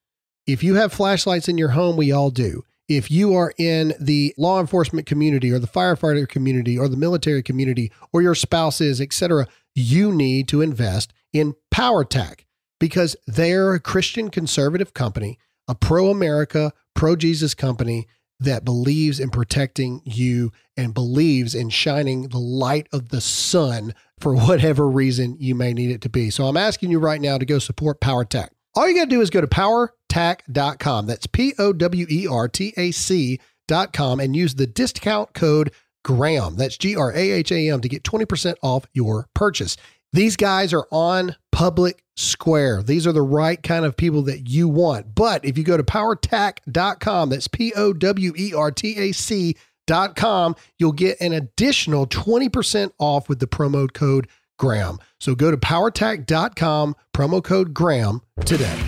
If 0.48 0.64
you 0.64 0.76
have 0.76 0.92
flashlights 0.92 1.48
in 1.48 1.58
your 1.58 1.70
home, 1.70 1.96
we 1.96 2.12
all 2.12 2.32
do. 2.32 2.64
If 2.90 3.12
you 3.12 3.36
are 3.36 3.54
in 3.58 3.94
the 4.00 4.34
law 4.38 4.60
enforcement 4.60 5.06
community 5.06 5.52
or 5.52 5.60
the 5.60 5.68
firefighter 5.68 6.28
community 6.28 6.78
or 6.78 6.90
the 6.90 6.98
military 6.98 7.44
community 7.44 7.92
or 8.12 8.22
your 8.22 8.36
spouse 8.36 8.82
is, 8.82 9.00
etc., 9.00 9.48
you 9.76 10.12
need 10.12 10.48
to 10.50 10.62
invest 10.62 11.14
in 11.32 11.56
PowerTac 11.72 12.46
because 12.80 13.16
they're 13.28 13.76
a 13.76 13.80
Christian 13.80 14.30
conservative 14.30 14.94
company, 14.94 15.38
a 15.68 15.76
pro 15.76 16.10
America, 16.10 16.74
pro 16.96 17.16
Jesus 17.16 17.54
company 17.54 18.08
that 18.40 18.66
believes 18.66 19.20
in 19.20 19.30
protecting 19.30 20.02
you 20.06 20.52
and 20.76 20.94
believes 20.94 21.54
in 21.54 21.70
shining 21.70 22.30
the 22.30 22.40
light 22.40 22.88
of 22.92 23.10
the 23.10 23.22
sun 23.22 23.94
for 24.20 24.34
whatever 24.48 24.90
reason 24.90 25.38
you 25.40 25.54
may 25.54 25.74
need 25.74 25.92
it 25.92 26.02
to 26.02 26.10
be. 26.10 26.30
So 26.30 26.46
I'm 26.46 26.58
asking 26.58 26.90
you 26.90 27.00
right 27.00 27.22
now 27.22 27.38
to 27.38 27.46
go 27.46 27.60
support 27.60 28.02
PowerTac. 28.02 28.50
All 28.76 28.88
you 28.88 28.96
got 28.96 29.06
to 29.06 29.10
do 29.10 29.22
is 29.22 29.30
go 29.30 29.42
to 29.42 29.48
powertac.com. 29.48 31.08
That's 31.08 31.28
P 31.28 31.54
O 31.58 31.74
W 31.74 32.06
E 32.10 32.28
R 32.28 32.48
T 32.48 32.74
A 32.78 32.92
C.com 32.92 34.20
and 34.20 34.36
use 34.36 34.56
the 34.56 34.68
discount 34.68 35.34
code 35.34 35.72
Graham. 36.04 36.56
That's 36.56 36.78
G 36.78 36.96
R 36.96 37.12
A 37.12 37.32
H 37.32 37.52
A 37.52 37.70
M 37.70 37.82
to 37.82 37.90
get 37.90 38.04
20% 38.04 38.56
off 38.62 38.86
your 38.94 39.28
purchase. 39.34 39.76
These 40.12 40.38
guys 40.38 40.74
are 40.74 40.88
on 40.92 41.36
public 41.52 42.04
square. 42.16 42.82
These 42.82 43.06
are 43.06 43.12
the 43.12 43.22
right 43.22 43.62
kind 43.62 43.86
of 43.86 43.96
people 43.96 44.24
that 44.24 44.50
you 44.50 44.68
want. 44.68 45.14
But 45.14 45.46
if 45.46 45.58
you 45.58 45.64
go 45.64 45.78
to 45.78 45.84
powertac.com, 45.84 47.30
that's 47.30 47.48
P 47.48 47.74
O 47.76 47.94
W 47.94 48.34
E 48.38 48.54
R 48.54 48.72
T 48.72 48.98
A 48.98 49.12
C.com, 49.12 50.56
you'll 50.78 50.92
get 50.92 51.20
an 51.22 51.34
additional 51.34 52.08
20% 52.08 52.92
off 52.98 53.30
with 53.30 53.40
the 53.40 53.48
promo 53.48 53.92
code 53.92 54.28
Graham. 54.60 55.00
So 55.20 55.34
go 55.34 55.50
to 55.50 55.58
powertac.com, 55.58 56.96
promo 57.14 57.44
code 57.44 57.74
Graham 57.74 58.22
today. 58.46 58.80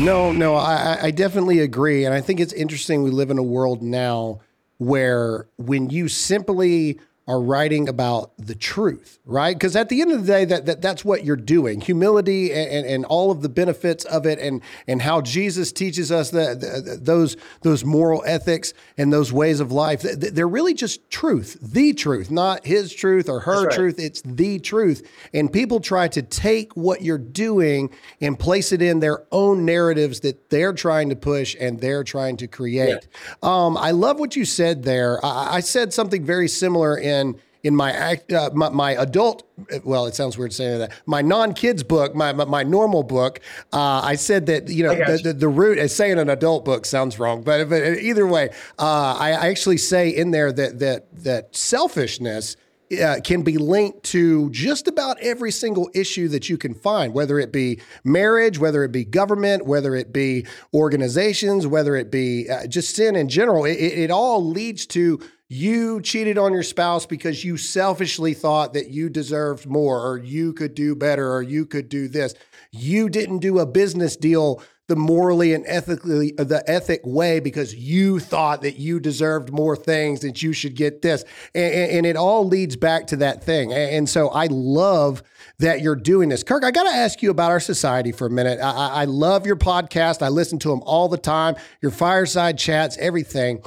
No, 0.00 0.32
no, 0.32 0.54
I, 0.54 0.98
I 1.02 1.10
definitely 1.10 1.60
agree. 1.60 2.06
And 2.06 2.14
I 2.14 2.22
think 2.22 2.40
it's 2.40 2.52
interesting 2.54 3.02
we 3.02 3.10
live 3.10 3.30
in 3.30 3.38
a 3.38 3.42
world 3.42 3.82
now 3.82 4.40
where 4.78 5.48
when 5.56 5.90
you 5.90 6.08
simply 6.08 7.00
are 7.28 7.40
writing 7.40 7.88
about 7.88 8.30
the 8.38 8.54
truth, 8.54 9.18
right? 9.24 9.56
Because 9.56 9.74
at 9.74 9.88
the 9.88 10.00
end 10.00 10.12
of 10.12 10.20
the 10.20 10.26
day, 10.26 10.44
that, 10.44 10.66
that 10.66 10.80
that's 10.80 11.04
what 11.04 11.24
you're 11.24 11.34
doing. 11.34 11.80
Humility 11.80 12.52
and, 12.52 12.70
and, 12.70 12.86
and, 12.86 13.04
all 13.06 13.32
of 13.32 13.42
the 13.42 13.48
benefits 13.48 14.04
of 14.04 14.26
it, 14.26 14.38
and 14.38 14.62
and 14.86 15.02
how 15.02 15.20
Jesus 15.20 15.72
teaches 15.72 16.12
us 16.12 16.30
that 16.30 17.00
those 17.02 17.36
those 17.62 17.84
moral 17.84 18.22
ethics 18.26 18.74
and 18.96 19.12
those 19.12 19.32
ways 19.32 19.58
of 19.58 19.72
life. 19.72 20.02
They're 20.02 20.46
really 20.46 20.74
just 20.74 21.10
truth, 21.10 21.58
the 21.60 21.94
truth, 21.94 22.30
not 22.30 22.64
his 22.64 22.94
truth 22.94 23.28
or 23.28 23.40
her 23.40 23.66
right. 23.66 23.74
truth. 23.74 23.98
It's 23.98 24.22
the 24.22 24.60
truth. 24.60 25.08
And 25.34 25.52
people 25.52 25.80
try 25.80 26.06
to 26.08 26.22
take 26.22 26.76
what 26.76 27.02
you're 27.02 27.18
doing 27.18 27.90
and 28.20 28.38
place 28.38 28.70
it 28.70 28.82
in 28.82 29.00
their 29.00 29.24
own 29.32 29.64
narratives 29.64 30.20
that 30.20 30.50
they're 30.50 30.72
trying 30.72 31.08
to 31.08 31.16
push 31.16 31.56
and 31.58 31.80
they're 31.80 32.04
trying 32.04 32.36
to 32.38 32.46
create. 32.46 33.08
Yeah. 33.10 33.38
Um, 33.42 33.76
I 33.76 33.90
love 33.90 34.20
what 34.20 34.36
you 34.36 34.44
said 34.44 34.84
there. 34.84 35.24
I, 35.24 35.56
I 35.56 35.60
said 35.60 35.92
something 35.92 36.24
very 36.24 36.48
similar 36.48 36.96
in 36.96 37.15
in 37.16 37.40
in 37.62 37.74
my 37.74 37.90
act 37.90 38.32
uh, 38.32 38.50
my, 38.54 38.68
my, 38.68 38.92
adult 38.92 39.42
well 39.82 40.06
it 40.06 40.14
sounds 40.14 40.38
weird 40.38 40.52
saying 40.52 40.78
that 40.78 40.92
my 41.04 41.20
non-kids 41.20 41.82
book 41.82 42.14
my 42.14 42.32
my, 42.32 42.44
my 42.44 42.62
normal 42.62 43.02
book 43.02 43.40
uh, 43.72 44.00
i 44.04 44.14
said 44.14 44.46
that 44.46 44.68
you 44.68 44.84
know 44.84 44.94
the, 44.94 45.20
the, 45.22 45.32
the, 45.32 45.48
root 45.48 45.78
as 45.78 45.94
saying 45.94 46.18
an 46.18 46.30
adult 46.30 46.64
book 46.64 46.84
sounds 46.84 47.18
wrong 47.18 47.42
but, 47.42 47.68
but 47.68 47.82
either 47.98 48.26
way 48.26 48.50
uh, 48.78 49.16
I, 49.18 49.32
I, 49.32 49.48
actually 49.48 49.78
say 49.78 50.10
in 50.10 50.30
there 50.30 50.52
that 50.52 50.78
that 50.78 51.06
that 51.24 51.56
selfishness 51.56 52.56
uh, 53.02 53.16
can 53.24 53.42
be 53.42 53.58
linked 53.58 54.04
to 54.04 54.48
just 54.50 54.86
about 54.86 55.18
every 55.20 55.50
single 55.50 55.90
issue 55.92 56.28
that 56.28 56.48
you 56.48 56.56
can 56.56 56.72
find, 56.72 57.12
whether 57.12 57.40
it 57.40 57.52
be 57.52 57.80
marriage, 58.04 58.60
whether 58.60 58.84
it 58.84 58.92
be 58.92 59.04
government, 59.04 59.66
whether 59.66 59.96
it 59.96 60.12
be 60.12 60.46
organizations, 60.72 61.66
whether 61.66 61.96
it 61.96 62.12
be 62.12 62.48
uh, 62.48 62.66
just 62.68 62.94
sin 62.94 63.16
in 63.16 63.28
general. 63.28 63.64
It, 63.64 63.74
it 63.74 64.10
all 64.12 64.44
leads 64.44 64.86
to 64.86 65.18
you 65.48 66.00
cheated 66.00 66.38
on 66.38 66.52
your 66.52 66.64
spouse 66.64 67.06
because 67.06 67.44
you 67.44 67.56
selfishly 67.56 68.34
thought 68.34 68.72
that 68.74 68.90
you 68.90 69.08
deserved 69.08 69.66
more 69.66 70.04
or 70.04 70.18
you 70.18 70.52
could 70.52 70.74
do 70.74 70.96
better 70.96 71.32
or 71.32 71.42
you 71.42 71.66
could 71.66 71.88
do 71.88 72.08
this. 72.08 72.34
You 72.72 73.08
didn't 73.08 73.38
do 73.38 73.60
a 73.60 73.66
business 73.66 74.16
deal 74.16 74.62
the 74.88 74.96
morally 74.96 75.52
and 75.52 75.64
ethically 75.66 76.32
the 76.36 76.62
ethic 76.68 77.00
way 77.04 77.40
because 77.40 77.74
you 77.74 78.20
thought 78.20 78.62
that 78.62 78.78
you 78.78 79.00
deserved 79.00 79.52
more 79.52 79.74
things 79.74 80.20
that 80.20 80.42
you 80.42 80.52
should 80.52 80.76
get 80.76 81.02
this. 81.02 81.24
And, 81.54 81.74
and, 81.74 82.06
it 82.06 82.16
all 82.16 82.46
leads 82.46 82.76
back 82.76 83.08
to 83.08 83.16
that 83.16 83.42
thing. 83.42 83.72
And 83.72 84.08
so 84.08 84.28
i 84.28 84.46
love 84.46 85.24
that 85.58 85.80
you're 85.80 85.96
doing 85.96 86.28
this. 86.28 86.44
Kirk 86.44 86.62
i 86.62 86.70
got 86.70 86.84
to 86.84 86.96
ask 86.96 87.20
you 87.20 87.30
about 87.30 87.50
our 87.50 87.58
society 87.58 88.12
for 88.12 88.26
a 88.26 88.30
minute. 88.30 88.60
I, 88.60 88.88
I 88.88 89.04
love 89.06 89.44
your 89.44 89.56
podcast. 89.56 90.22
I 90.22 90.28
listen 90.28 90.58
to 90.60 90.68
them 90.68 90.82
all 90.84 91.08
the 91.08 91.18
time 91.18 91.56
your 91.80 91.90
fireside 91.90 92.56
chats 92.56 92.96
everything 92.98 93.62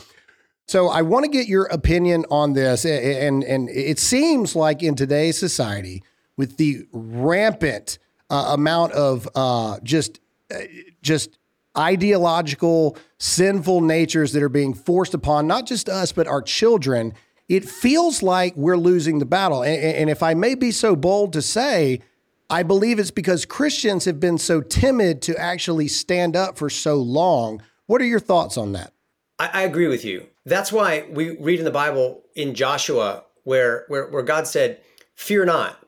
so 0.69 0.87
I 0.87 1.01
want 1.01 1.25
to 1.25 1.31
get 1.31 1.47
your 1.47 1.65
opinion 1.65 2.25
on 2.29 2.53
this, 2.53 2.85
and 2.85 3.43
and 3.43 3.69
it 3.69 3.97
seems 3.97 4.55
like 4.55 4.83
in 4.83 4.93
today's 4.93 5.35
society, 5.35 6.03
with 6.37 6.57
the 6.57 6.85
rampant 6.91 7.97
uh, 8.29 8.51
amount 8.53 8.93
of 8.93 9.27
uh, 9.33 9.79
just 9.81 10.19
uh, 10.53 10.59
just 11.01 11.39
ideological 11.75 12.95
sinful 13.17 13.81
natures 13.81 14.31
that 14.33 14.43
are 14.43 14.47
being 14.47 14.75
forced 14.75 15.15
upon 15.15 15.47
not 15.47 15.65
just 15.65 15.89
us 15.89 16.11
but 16.11 16.27
our 16.27 16.41
children, 16.43 17.15
it 17.47 17.67
feels 17.67 18.21
like 18.21 18.55
we're 18.55 18.77
losing 18.77 19.17
the 19.17 19.25
battle. 19.25 19.63
And, 19.63 19.81
and 19.81 20.09
if 20.09 20.21
I 20.21 20.35
may 20.35 20.53
be 20.53 20.69
so 20.69 20.95
bold 20.95 21.33
to 21.33 21.41
say, 21.41 21.99
I 22.47 22.61
believe 22.61 22.99
it's 22.99 23.09
because 23.09 23.43
Christians 23.43 24.05
have 24.05 24.19
been 24.19 24.37
so 24.37 24.61
timid 24.61 25.23
to 25.23 25.35
actually 25.35 25.87
stand 25.87 26.35
up 26.35 26.59
for 26.59 26.69
so 26.69 26.97
long. 26.97 27.63
What 27.87 28.01
are 28.01 28.05
your 28.05 28.19
thoughts 28.19 28.55
on 28.55 28.73
that? 28.73 28.93
I, 29.39 29.49
I 29.53 29.61
agree 29.63 29.87
with 29.87 30.05
you. 30.05 30.27
That's 30.45 30.71
why 30.71 31.05
we 31.09 31.37
read 31.37 31.59
in 31.59 31.65
the 31.65 31.71
Bible 31.71 32.23
in 32.35 32.53
Joshua 32.53 33.23
where, 33.43 33.85
where, 33.87 34.07
where 34.09 34.23
God 34.23 34.47
said, 34.47 34.81
Fear 35.15 35.45
not, 35.45 35.79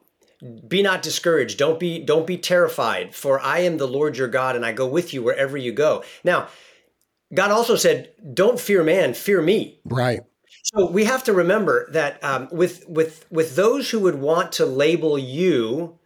be 0.67 0.81
not 0.81 1.01
discouraged. 1.01 1.57
Don't 1.57 1.79
be 1.79 2.03
don't 2.03 2.25
be 2.25 2.37
terrified 2.37 3.13
for 3.13 3.39
i 3.39 3.59
am 3.59 3.77
the 3.77 3.87
lord 3.87 4.17
your 4.17 4.27
god 4.27 4.55
and 4.55 4.65
i 4.65 4.71
go 4.71 4.87
with 4.87 5.13
you 5.13 5.21
wherever 5.21 5.57
you 5.57 5.71
go. 5.71 6.03
Now 6.23 6.47
god 7.33 7.51
also 7.51 7.75
said 7.75 8.11
don't 8.33 8.59
fear 8.59 8.83
man 8.83 9.13
fear 9.13 9.41
me. 9.41 9.79
Right. 9.85 10.21
So 10.63 10.89
we 10.89 11.05
have 11.05 11.23
to 11.25 11.33
remember 11.33 11.89
that 11.91 12.23
um, 12.23 12.49
with 12.51 12.87
with 12.87 13.25
with 13.31 13.55
those 13.55 13.89
who 13.89 13.99
would 13.99 14.15
want 14.15 14.51
to 14.53 14.65
label 14.65 15.17
you 15.17 15.99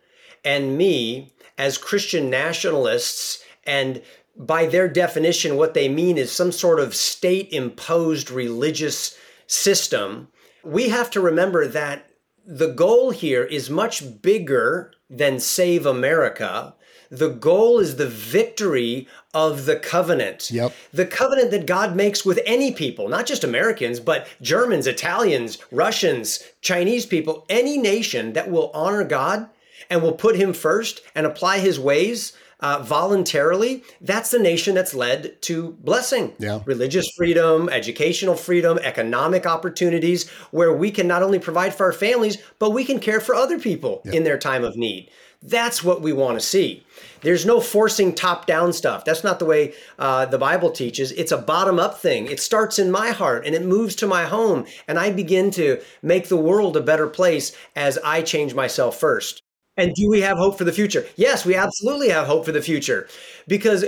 and 0.43 0.77
me 0.77 1.33
as 1.57 1.77
christian 1.77 2.29
nationalists 2.29 3.43
and 3.65 4.01
by 4.37 4.65
their 4.65 4.87
definition, 4.87 5.55
what 5.55 5.73
they 5.73 5.87
mean 5.87 6.17
is 6.17 6.31
some 6.31 6.51
sort 6.51 6.79
of 6.79 6.95
state 6.95 7.49
imposed 7.51 8.29
religious 8.29 9.17
system. 9.47 10.27
We 10.63 10.89
have 10.89 11.09
to 11.11 11.21
remember 11.21 11.67
that 11.67 12.09
the 12.45 12.67
goal 12.67 13.11
here 13.11 13.43
is 13.43 13.69
much 13.69 14.21
bigger 14.21 14.91
than 15.09 15.39
save 15.39 15.85
America. 15.85 16.75
The 17.09 17.29
goal 17.29 17.79
is 17.79 17.95
the 17.95 18.07
victory 18.07 19.07
of 19.33 19.65
the 19.65 19.77
covenant. 19.77 20.51
Yep. 20.51 20.73
The 20.91 21.05
covenant 21.05 21.51
that 21.51 21.67
God 21.67 21.95
makes 21.95 22.25
with 22.25 22.39
any 22.45 22.71
people, 22.71 23.07
not 23.07 23.25
just 23.25 23.43
Americans, 23.43 23.99
but 23.99 24.27
Germans, 24.41 24.87
Italians, 24.87 25.59
Russians, 25.71 26.43
Chinese 26.61 27.05
people, 27.05 27.45
any 27.47 27.77
nation 27.77 28.33
that 28.33 28.49
will 28.49 28.71
honor 28.73 29.03
God 29.03 29.47
and 29.89 30.01
will 30.01 30.13
put 30.13 30.35
him 30.35 30.51
first 30.53 31.01
and 31.13 31.25
apply 31.25 31.59
his 31.59 31.79
ways 31.79 32.33
uh, 32.59 32.79
voluntarily, 32.83 33.83
that's 34.01 34.31
the 34.31 34.39
nation 34.39 34.75
that's 34.75 34.93
led 34.93 35.41
to 35.43 35.71
blessing. 35.83 36.33
Yeah. 36.39 36.61
Religious 36.65 37.07
freedom, 37.15 37.69
educational 37.69 38.35
freedom, 38.35 38.79
economic 38.79 39.45
opportunities, 39.45 40.29
where 40.51 40.73
we 40.73 40.91
can 40.91 41.07
not 41.07 41.23
only 41.23 41.39
provide 41.39 41.73
for 41.73 41.85
our 41.85 41.93
families, 41.93 42.37
but 42.59 42.71
we 42.71 42.85
can 42.85 42.99
care 42.99 43.19
for 43.19 43.35
other 43.35 43.59
people 43.59 44.01
yeah. 44.05 44.13
in 44.13 44.23
their 44.23 44.37
time 44.37 44.63
of 44.63 44.75
need. 44.75 45.09
That's 45.41 45.83
what 45.83 46.01
we 46.01 46.11
want 46.11 46.39
to 46.39 46.45
see. 46.45 46.83
There's 47.21 47.45
no 47.45 47.59
forcing 47.59 48.15
top 48.15 48.47
down 48.47 48.73
stuff. 48.73 49.05
That's 49.05 49.23
not 49.23 49.37
the 49.37 49.45
way 49.45 49.73
uh, 49.99 50.25
the 50.25 50.39
Bible 50.39 50.71
teaches. 50.71 51.11
It's 51.11 51.31
a 51.31 51.37
bottom 51.37 51.77
up 51.77 51.99
thing. 51.99 52.25
It 52.25 52.39
starts 52.39 52.79
in 52.79 52.89
my 52.89 53.09
heart 53.09 53.45
and 53.45 53.53
it 53.53 53.63
moves 53.63 53.95
to 53.97 54.07
my 54.07 54.25
home, 54.25 54.65
and 54.87 54.97
I 54.97 55.11
begin 55.11 55.51
to 55.51 55.81
make 56.01 56.29
the 56.29 56.37
world 56.37 56.75
a 56.77 56.81
better 56.81 57.07
place 57.07 57.55
as 57.75 57.99
I 58.03 58.21
change 58.23 58.55
myself 58.55 58.99
first. 58.99 59.43
And 59.77 59.93
do 59.93 60.09
we 60.09 60.21
have 60.21 60.37
hope 60.37 60.57
for 60.57 60.63
the 60.63 60.71
future? 60.71 61.05
Yes, 61.15 61.45
we 61.45 61.55
absolutely 61.55 62.09
have 62.09 62.27
hope 62.27 62.45
for 62.45 62.51
the 62.51 62.61
future 62.61 63.07
because 63.47 63.85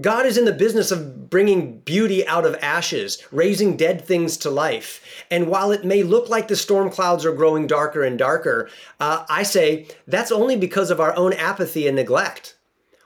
God 0.00 0.26
is 0.26 0.36
in 0.36 0.44
the 0.44 0.52
business 0.52 0.90
of 0.90 1.30
bringing 1.30 1.80
beauty 1.80 2.26
out 2.26 2.44
of 2.44 2.56
ashes, 2.60 3.22
raising 3.32 3.76
dead 3.76 4.04
things 4.04 4.36
to 4.38 4.50
life. 4.50 5.24
And 5.30 5.48
while 5.48 5.72
it 5.72 5.84
may 5.84 6.02
look 6.02 6.28
like 6.28 6.48
the 6.48 6.56
storm 6.56 6.90
clouds 6.90 7.24
are 7.24 7.32
growing 7.32 7.66
darker 7.66 8.02
and 8.02 8.18
darker, 8.18 8.68
uh, 9.00 9.24
I 9.28 9.42
say 9.42 9.88
that's 10.06 10.30
only 10.30 10.56
because 10.56 10.90
of 10.90 11.00
our 11.00 11.16
own 11.16 11.32
apathy 11.32 11.86
and 11.86 11.96
neglect. 11.96 12.56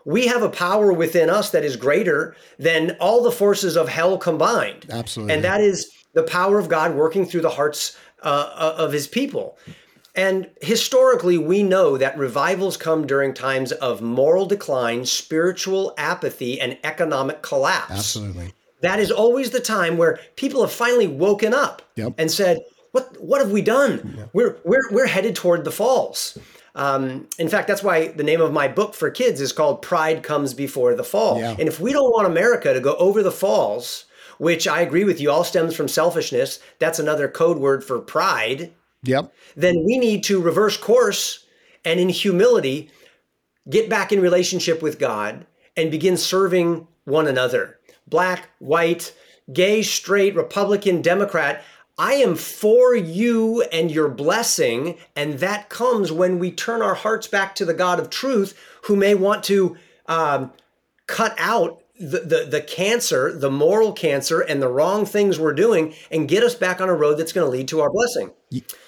We 0.04 0.26
have 0.26 0.42
a 0.42 0.48
power 0.48 0.92
within 0.92 1.30
us 1.30 1.50
that 1.50 1.64
is 1.64 1.76
greater 1.76 2.34
than 2.58 2.96
all 3.00 3.22
the 3.22 3.30
forces 3.30 3.76
of 3.76 3.88
hell 3.88 4.18
combined. 4.18 4.86
Absolutely. 4.90 5.34
And 5.34 5.44
that 5.44 5.60
is 5.60 5.88
the 6.14 6.24
power 6.24 6.58
of 6.58 6.68
God 6.68 6.96
working 6.96 7.24
through 7.24 7.42
the 7.42 7.50
hearts 7.50 7.96
uh, 8.22 8.74
of 8.76 8.92
his 8.92 9.06
people. 9.06 9.56
And 10.14 10.50
historically, 10.60 11.38
we 11.38 11.62
know 11.62 11.96
that 11.96 12.18
revivals 12.18 12.76
come 12.76 13.06
during 13.06 13.32
times 13.32 13.72
of 13.72 14.02
moral 14.02 14.44
decline, 14.44 15.06
spiritual 15.06 15.94
apathy, 15.96 16.60
and 16.60 16.76
economic 16.84 17.40
collapse. 17.42 17.90
Absolutely. 17.92 18.52
that 18.82 18.98
is 18.98 19.10
always 19.12 19.50
the 19.50 19.60
time 19.60 19.96
where 19.96 20.18
people 20.36 20.60
have 20.60 20.72
finally 20.72 21.06
woken 21.06 21.54
up 21.54 21.82
Yep. 21.96 22.14
and 22.18 22.30
said, 22.30 22.58
"What 22.90 23.16
what 23.22 23.40
have 23.40 23.52
we 23.52 23.62
done? 23.62 24.28
We're 24.34 24.56
we're 24.64 24.90
we're 24.90 25.06
headed 25.06 25.34
toward 25.36 25.64
the 25.64 25.70
falls." 25.70 26.36
Um, 26.74 27.28
in 27.38 27.48
fact, 27.48 27.68
that's 27.68 27.82
why 27.82 28.08
the 28.08 28.22
name 28.24 28.40
of 28.40 28.52
my 28.52 28.66
book 28.66 28.94
for 28.94 29.08
kids 29.10 29.40
is 29.40 29.52
called 29.52 29.82
"Pride 29.82 30.22
Comes 30.22 30.52
Before 30.52 30.94
the 30.94 31.04
Fall." 31.04 31.38
Yeah. 31.38 31.54
And 31.58 31.68
if 31.68 31.78
we 31.80 31.92
don't 31.92 32.10
want 32.12 32.26
America 32.26 32.74
to 32.74 32.80
go 32.80 32.94
over 32.96 33.22
the 33.22 33.30
falls, 33.30 34.04
which 34.38 34.66
I 34.66 34.80
agree 34.82 35.04
with 35.04 35.20
you, 35.20 35.30
all 35.30 35.44
stems 35.44 35.74
from 35.76 35.86
selfishness. 35.88 36.58
That's 36.80 36.98
another 36.98 37.28
code 37.28 37.58
word 37.58 37.84
for 37.84 37.98
pride. 37.98 38.72
Yep. 39.04 39.32
Then 39.56 39.84
we 39.84 39.98
need 39.98 40.24
to 40.24 40.40
reverse 40.40 40.76
course 40.76 41.44
and, 41.84 41.98
in 41.98 42.08
humility, 42.08 42.90
get 43.68 43.88
back 43.88 44.12
in 44.12 44.20
relationship 44.20 44.82
with 44.82 44.98
God 44.98 45.46
and 45.76 45.90
begin 45.90 46.16
serving 46.16 46.86
one 47.04 47.26
another. 47.26 47.78
Black, 48.06 48.48
white, 48.58 49.14
gay, 49.52 49.82
straight, 49.82 50.34
Republican, 50.34 51.02
Democrat. 51.02 51.64
I 51.98 52.14
am 52.14 52.36
for 52.36 52.94
you 52.94 53.62
and 53.72 53.90
your 53.90 54.08
blessing. 54.08 54.96
And 55.16 55.34
that 55.40 55.68
comes 55.68 56.12
when 56.12 56.38
we 56.38 56.50
turn 56.50 56.82
our 56.82 56.94
hearts 56.94 57.26
back 57.26 57.54
to 57.56 57.64
the 57.64 57.74
God 57.74 57.98
of 57.98 58.10
truth 58.10 58.58
who 58.84 58.96
may 58.96 59.14
want 59.14 59.44
to 59.44 59.76
um, 60.06 60.52
cut 61.06 61.34
out 61.38 61.81
the, 62.02 62.18
the, 62.20 62.46
the 62.50 62.60
cancer, 62.60 63.32
the 63.36 63.50
moral 63.50 63.92
cancer, 63.92 64.40
and 64.40 64.60
the 64.60 64.68
wrong 64.68 65.06
things 65.06 65.38
we're 65.38 65.54
doing 65.54 65.94
and 66.10 66.28
get 66.28 66.42
us 66.42 66.54
back 66.54 66.80
on 66.80 66.88
a 66.88 66.94
road 66.94 67.14
that's 67.18 67.32
going 67.32 67.46
to 67.46 67.50
lead 67.50 67.68
to 67.68 67.80
our 67.80 67.90
blessing. 67.90 68.30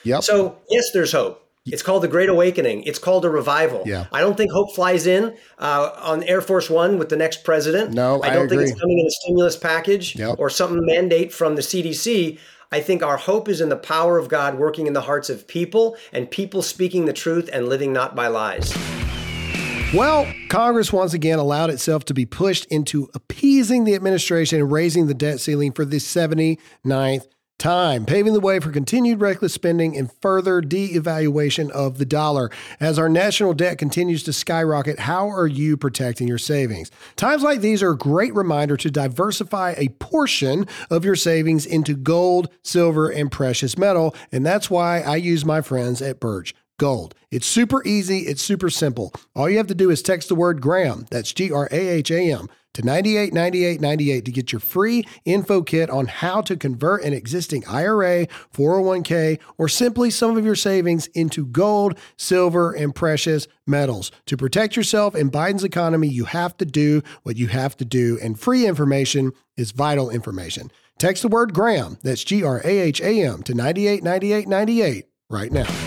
Yep. 0.03 0.23
So, 0.25 0.59
yes, 0.69 0.91
there's 0.93 1.13
hope. 1.13 1.41
It's 1.67 1.83
called 1.83 2.03
the 2.03 2.09
Great 2.09 2.29
Awakening. 2.29 2.83
It's 2.83 2.99
called 2.99 3.25
a 3.25 3.31
revival. 3.31 3.85
Yeah. 3.87 4.07
I 4.13 4.21
don't 4.21 4.37
think 4.37 4.53
hope 4.53 4.75
flies 4.75 5.07
in 5.07 5.35
uh, 5.59 5.91
on 5.99 6.23
Air 6.25 6.43
Force 6.43 6.69
One 6.69 6.99
with 6.99 7.09
the 7.09 7.17
next 7.17 7.43
president. 7.43 7.93
No, 7.95 8.21
I 8.23 8.29
I 8.29 8.35
don't 8.35 8.49
think 8.51 8.61
agree. 8.61 8.71
it's 8.71 8.79
coming 8.79 8.99
in 8.99 9.07
a 9.07 9.11
stimulus 9.11 9.57
package 9.57 10.15
Yep. 10.15 10.37
or 10.39 10.51
something 10.51 10.85
mandate 10.85 11.33
from 11.33 11.57
the 11.57 11.63
CDC. 11.63 12.39
I 12.71 12.81
think 12.81 13.03
our 13.03 13.17
hope 13.17 13.49
is 13.49 13.63
in 13.63 13.71
the 13.71 13.77
power 13.79 14.19
of 14.19 14.29
God 14.29 14.59
working 14.59 14.87
in 14.87 14.93
the 14.93 15.03
hearts 15.03 15.31
of 15.31 15.49
people 15.49 15.97
and 16.13 16.31
people 16.31 16.61
speaking 16.61 17.07
the 17.07 17.13
truth 17.15 17.49
and 17.51 17.67
living 17.69 17.95
not 17.95 18.15
by 18.15 18.27
lies. 18.27 18.75
Well, 19.93 20.27
Congress 20.49 20.93
once 20.93 21.15
again 21.15 21.39
allowed 21.39 21.71
itself 21.71 22.05
to 22.07 22.15
be 22.15 22.27
pushed 22.27 22.65
into 22.67 23.09
appeasing 23.15 23.85
the 23.85 23.95
administration 23.95 24.59
and 24.61 24.73
raising 24.73 25.07
the 25.07 25.15
debt 25.15 25.39
ceiling 25.39 25.73
for 25.73 25.85
the 25.85 25.99
79th 25.99 27.27
time, 27.59 28.05
paving 28.05 28.33
the 28.33 28.41
way 28.41 28.59
for 28.59 28.73
continued 28.73 29.21
reckless 29.21 29.55
spending 29.55 29.97
and 29.97 30.11
further 30.21 30.61
de-evaluation 30.61 31.71
of 31.71 31.99
the 31.99 32.05
dollar. 32.05 32.51
As 32.81 32.99
our 32.99 33.09
national 33.09 33.55
debt 33.55 33.79
continues 33.79 34.25
to 34.25 34.33
skyrocket, 34.33 34.99
how 34.99 35.29
are 35.31 35.47
you 35.47 35.77
protecting 35.77 36.27
your 36.27 36.39
savings? 36.39 36.91
Times 37.15 37.43
like 37.43 37.61
these 37.61 37.83
are 37.83 37.93
a 37.93 37.97
great 37.97 38.35
reminder 38.35 38.77
to 38.77 38.91
diversify 38.91 39.75
a 39.77 39.91
portion 40.01 40.67
of 40.91 41.05
your 41.05 41.17
savings 41.17 41.65
into 41.65 41.95
gold, 41.95 42.49
silver, 42.63 43.09
and 43.09 43.31
precious 43.31 43.79
metal, 43.79 44.15
and 44.33 44.45
that's 44.45 44.69
why 44.69 45.01
I 45.03 45.17
use 45.17 45.45
my 45.45 45.61
friends 45.61 46.03
at 46.03 46.19
Birch. 46.19 46.55
Gold. 46.79 47.15
It's 47.31 47.47
super 47.47 47.87
easy. 47.87 48.21
It's 48.21 48.43
super 48.43 48.69
simple. 48.69 49.13
All 49.35 49.49
you 49.49 49.59
have 49.59 49.69
to 49.69 49.75
do 49.75 49.91
is 49.91 50.03
text 50.03 50.29
the 50.29 50.35
word 50.35 50.61
Graham, 50.61 51.07
that's 51.11 51.33
G 51.33 51.53
R 51.53 51.69
A 51.71 51.89
H 51.89 52.11
A 52.11 52.33
M, 52.33 52.49
to 52.75 52.83
989898 52.83 54.25
to 54.25 54.33
get 54.33 54.53
your 54.53 54.59
free 54.59 55.05
info 55.25 55.63
kit 55.63 55.89
on 55.89 56.07
how 56.07 56.41
to 56.41 56.57
convert 56.57 57.05
an 57.05 57.13
existing 57.13 57.65
IRA, 57.69 58.27
401k, 58.53 59.39
or 59.57 59.69
simply 59.69 60.11
some 60.11 60.37
of 60.37 60.45
your 60.45 60.57
savings 60.57 61.07
into 61.09 61.47
gold, 61.47 61.97
silver, 62.17 62.73
and 62.73 62.93
precious 62.93 63.47
metals. 63.69 64.11
To 64.27 64.37
protect 64.37 64.77
yourself 64.77 65.15
in 65.15 65.31
Biden's 65.31 65.65
economy, 65.65 66.09
you 66.09 66.25
have 66.25 66.57
to 66.57 66.65
do 66.65 67.03
what 67.23 67.37
you 67.37 67.47
have 67.49 67.77
to 67.77 67.85
do, 67.85 68.19
and 68.21 68.39
free 68.39 68.67
information 68.67 69.31
is 69.57 69.71
vital 69.71 70.11
information. 70.11 70.73
Text 70.99 71.23
the 71.23 71.29
word 71.29 71.55
Graham, 71.55 71.99
that's 72.03 72.25
G 72.25 72.43
R 72.43 72.61
A 72.65 72.79
H 72.81 73.01
A 73.01 73.23
M, 73.23 73.45
to 73.45 73.55
989898 73.55 75.07
right 75.31 75.53
now. 75.53 75.84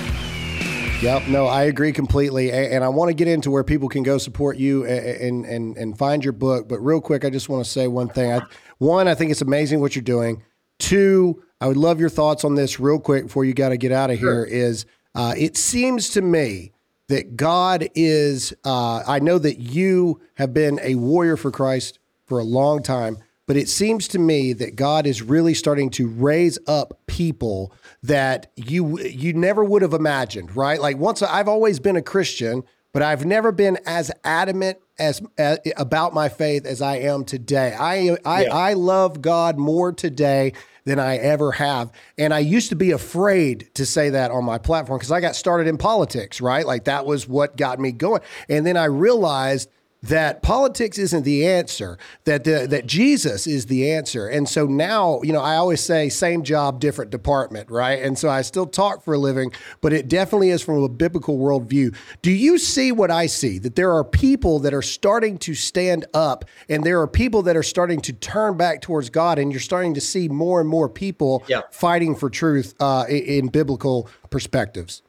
Yep, 1.00 1.28
no, 1.28 1.46
I 1.46 1.66
agree 1.66 1.94
completely, 1.94 2.52
and 2.52 2.84
I 2.84 2.88
want 2.88 3.10
to 3.10 3.14
get 3.14 3.28
into 3.28 3.52
where 3.52 3.64
people 3.64 3.88
can 3.88 4.02
go 4.02 4.18
support 4.18 4.58
you 4.58 4.84
and 4.84 5.46
and 5.46 5.78
and 5.78 5.96
find 5.96 6.24
your 6.24 6.34
book. 6.34 6.68
But 6.68 6.80
real 6.80 7.02
quick, 7.02 7.24
I 7.24 7.30
just 7.30 7.50
want 7.50 7.64
to 7.64 7.70
say 7.70 7.88
one 7.88 8.10
thing. 8.10 8.32
I, 8.32 8.42
one, 8.80 9.08
I 9.08 9.14
think 9.14 9.30
it's 9.30 9.44
amazing 9.44 9.80
what 9.80 9.96
you're 9.96 10.02
doing. 10.02 10.42
Two, 10.80 11.44
I 11.62 11.68
would 11.68 11.78
love 11.78 12.00
your 12.00 12.10
thoughts 12.10 12.44
on 12.44 12.56
this 12.56 12.80
real 12.80 13.00
quick 13.00 13.26
before 13.26 13.46
you 13.46 13.54
got 13.54 13.70
to 13.70 13.78
get 13.78 13.92
out 13.92 14.10
of 14.10 14.18
here. 14.18 14.44
Is 14.44 14.88
uh, 15.14 15.36
it 15.38 15.56
seems 15.56 16.10
to 16.10 16.22
me 16.24 16.72
that 17.10 17.38
God 17.38 17.88
is. 17.94 18.56
Uh, 18.66 19.04
I 19.08 19.20
know 19.20 19.38
that 19.38 19.60
you 19.60 20.20
have 20.34 20.52
been 20.52 20.80
a 20.82 20.96
warrior 20.96 21.38
for 21.38 21.52
Christ 21.52 22.00
for 22.26 22.40
a 22.40 22.44
long 22.44 22.82
time, 22.82 23.20
but 23.46 23.56
it 23.56 23.70
seems 23.70 24.08
to 24.10 24.20
me 24.20 24.52
that 24.54 24.76
God 24.76 25.06
is 25.06 25.22
really 25.22 25.54
starting 25.54 25.92
to 25.92 26.08
raise 26.08 26.58
up 26.66 27.00
people 27.06 27.72
that 28.04 28.52
you 28.56 29.00
you 29.00 29.34
never 29.34 29.64
would 29.64 29.82
have 29.82 29.94
imagined, 29.94 30.56
right? 30.56 30.80
Like 30.80 30.98
once 30.98 31.22
I've 31.22 31.48
always 31.48 31.80
been 31.80 31.96
a 31.96 32.02
Christian, 32.02 32.64
but 32.94 33.02
I've 33.02 33.26
never 33.26 33.52
been 33.52 33.78
as 33.86 34.12
adamant 34.24 34.78
as, 35.00 35.22
as 35.38 35.60
about 35.76 36.14
my 36.14 36.30
faith 36.30 36.66
as 36.66 36.82
I 36.82 36.98
am 36.98 37.26
today. 37.26 37.76
I 37.78 38.18
I, 38.26 38.44
Yeah. 38.44 38.56
I 38.56 38.74
love 38.74 39.22
God 39.22 39.58
more 39.58 39.92
today 39.92 40.54
than 40.86 41.00
I 41.00 41.18
ever 41.18 41.52
have. 41.52 41.92
And 42.18 42.34
I 42.34 42.40
used 42.40 42.70
to 42.70 42.76
be 42.76 42.92
afraid 42.92 43.70
to 43.76 43.86
say 43.86 44.10
that 44.12 44.32
on 44.32 44.46
my 44.46 44.58
platform 44.58 44.98
because 44.98 45.12
I 45.12 45.20
got 45.20 45.36
started 45.36 45.68
in 45.68 45.78
politics, 45.78 46.40
right? 46.40 46.66
Like 46.66 46.86
that 46.86 47.06
was 47.06 47.28
what 47.28 47.58
got 47.58 47.78
me 47.78 47.92
going. 47.92 48.22
And 48.48 48.66
then 48.66 48.78
I 48.78 48.86
realized 48.86 49.70
that 50.04 50.42
politics 50.44 50.98
isn't 50.98 51.24
the 51.24 51.46
answer 51.46 51.98
that 52.26 52.44
the, 52.44 52.68
that 52.70 52.86
Jesus 52.86 53.48
is 53.48 53.66
the 53.66 53.92
answer. 53.92 54.28
And 54.28 54.48
so 54.48 54.66
now 54.66 55.22
you 55.24 55.34
know 55.34 55.42
I 55.42 55.56
always 55.56 55.82
say 55.84 56.10
same 56.10 56.44
job 56.44 56.80
different 56.80 57.10
department 57.12 57.70
right? 57.72 58.02
And 58.02 58.18
so 58.18 58.30
I 58.30 58.42
still 58.44 58.68
talk 58.68 59.04
for 59.04 59.16
a 59.16 59.18
living 59.18 59.52
but 59.82 59.94
it 59.94 60.08
definitely 60.08 60.50
is 60.52 60.62
from 60.62 60.84
a 60.84 60.90
biblical 60.90 61.38
worldview. 61.40 61.96
Do 62.22 62.32
you 62.32 62.58
see 62.58 62.92
what 62.92 63.10
I 63.12 63.26
see? 63.26 63.58
That 63.58 63.76
there 63.76 63.92
are 63.92 64.04
people 64.04 64.60
that 64.60 64.74
are 64.74 64.82
starting 64.84 65.38
to 65.40 65.56
stand 65.56 66.06
up 66.14 66.46
and 66.70 66.84
there 66.84 67.02
are 67.02 67.08
people 67.08 67.42
that 67.44 67.56
are 67.58 67.64
starting 67.64 68.00
to 68.02 68.14
turn 68.14 68.56
back 68.58 68.82
towards 68.82 69.10
God 69.10 69.40
and 69.40 69.52
you're 69.52 69.60
starting 69.60 69.94
to 69.96 70.02
see 70.02 70.30
more 70.30 70.60
and 70.62 70.70
more 70.70 70.90
people 70.90 71.44
Yeah. 71.48 71.62
fighting 71.72 72.16
for 72.16 72.30
truth 72.30 72.76
uh, 72.80 73.06
in, 73.10 73.24
in 73.24 73.48
biblical 73.48 74.10
perspectives 74.30 75.02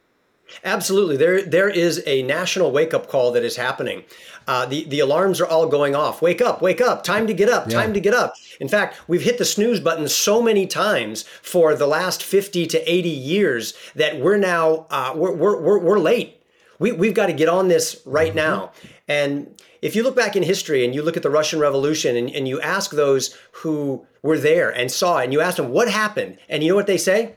Absolutely. 0.63 1.17
There, 1.17 1.41
there 1.41 1.69
is 1.69 2.03
a 2.05 2.23
national 2.23 2.71
wake 2.71 2.93
up 2.93 3.07
call 3.07 3.31
that 3.31 3.43
is 3.43 3.55
happening. 3.55 4.03
Uh, 4.47 4.65
the, 4.65 4.83
the 4.85 4.99
alarms 4.99 5.39
are 5.39 5.45
all 5.45 5.67
going 5.67 5.95
off. 5.95 6.21
Wake 6.21 6.41
up, 6.41 6.61
wake 6.61 6.81
up, 6.81 7.03
time 7.03 7.27
to 7.27 7.33
get 7.33 7.49
up, 7.49 7.69
time 7.69 7.93
to 7.93 7.99
get 7.99 8.13
up. 8.13 8.33
In 8.59 8.67
fact, 8.67 8.99
we've 9.07 9.21
hit 9.21 9.37
the 9.37 9.45
snooze 9.45 9.79
button 9.79 10.07
so 10.07 10.41
many 10.41 10.65
times 10.65 11.23
for 11.41 11.75
the 11.75 11.85
last 11.85 12.23
50 12.23 12.65
to 12.67 12.91
80 12.91 13.09
years 13.09 13.73
that 13.95 14.19
we're 14.19 14.37
now, 14.37 14.87
uh, 14.89 15.13
we're, 15.15 15.33
we're, 15.33 15.61
we're, 15.61 15.79
we're 15.79 15.99
late. 15.99 16.41
We, 16.79 16.91
we've 16.93 17.13
got 17.13 17.27
to 17.27 17.33
get 17.33 17.49
on 17.49 17.67
this 17.67 18.01
right 18.05 18.33
now. 18.33 18.71
And 19.07 19.61
if 19.81 19.95
you 19.95 20.03
look 20.03 20.15
back 20.15 20.35
in 20.35 20.43
history 20.43 20.83
and 20.83 20.95
you 20.95 21.01
look 21.01 21.17
at 21.17 21.23
the 21.23 21.29
Russian 21.29 21.59
Revolution 21.59 22.15
and, 22.15 22.29
and 22.31 22.47
you 22.47 22.59
ask 22.61 22.91
those 22.91 23.37
who 23.51 24.05
were 24.21 24.37
there 24.37 24.69
and 24.69 24.91
saw 24.91 25.19
it, 25.19 25.25
and 25.25 25.33
you 25.33 25.41
ask 25.41 25.57
them 25.57 25.69
what 25.69 25.89
happened, 25.89 26.37
and 26.49 26.63
you 26.63 26.69
know 26.69 26.75
what 26.75 26.87
they 26.87 26.97
say? 26.97 27.35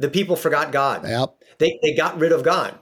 The 0.00 0.08
people 0.08 0.34
forgot 0.34 0.72
God. 0.72 1.06
Yep. 1.06 1.36
They, 1.58 1.78
they 1.82 1.94
got 1.94 2.18
rid 2.18 2.32
of 2.32 2.42
God. 2.42 2.76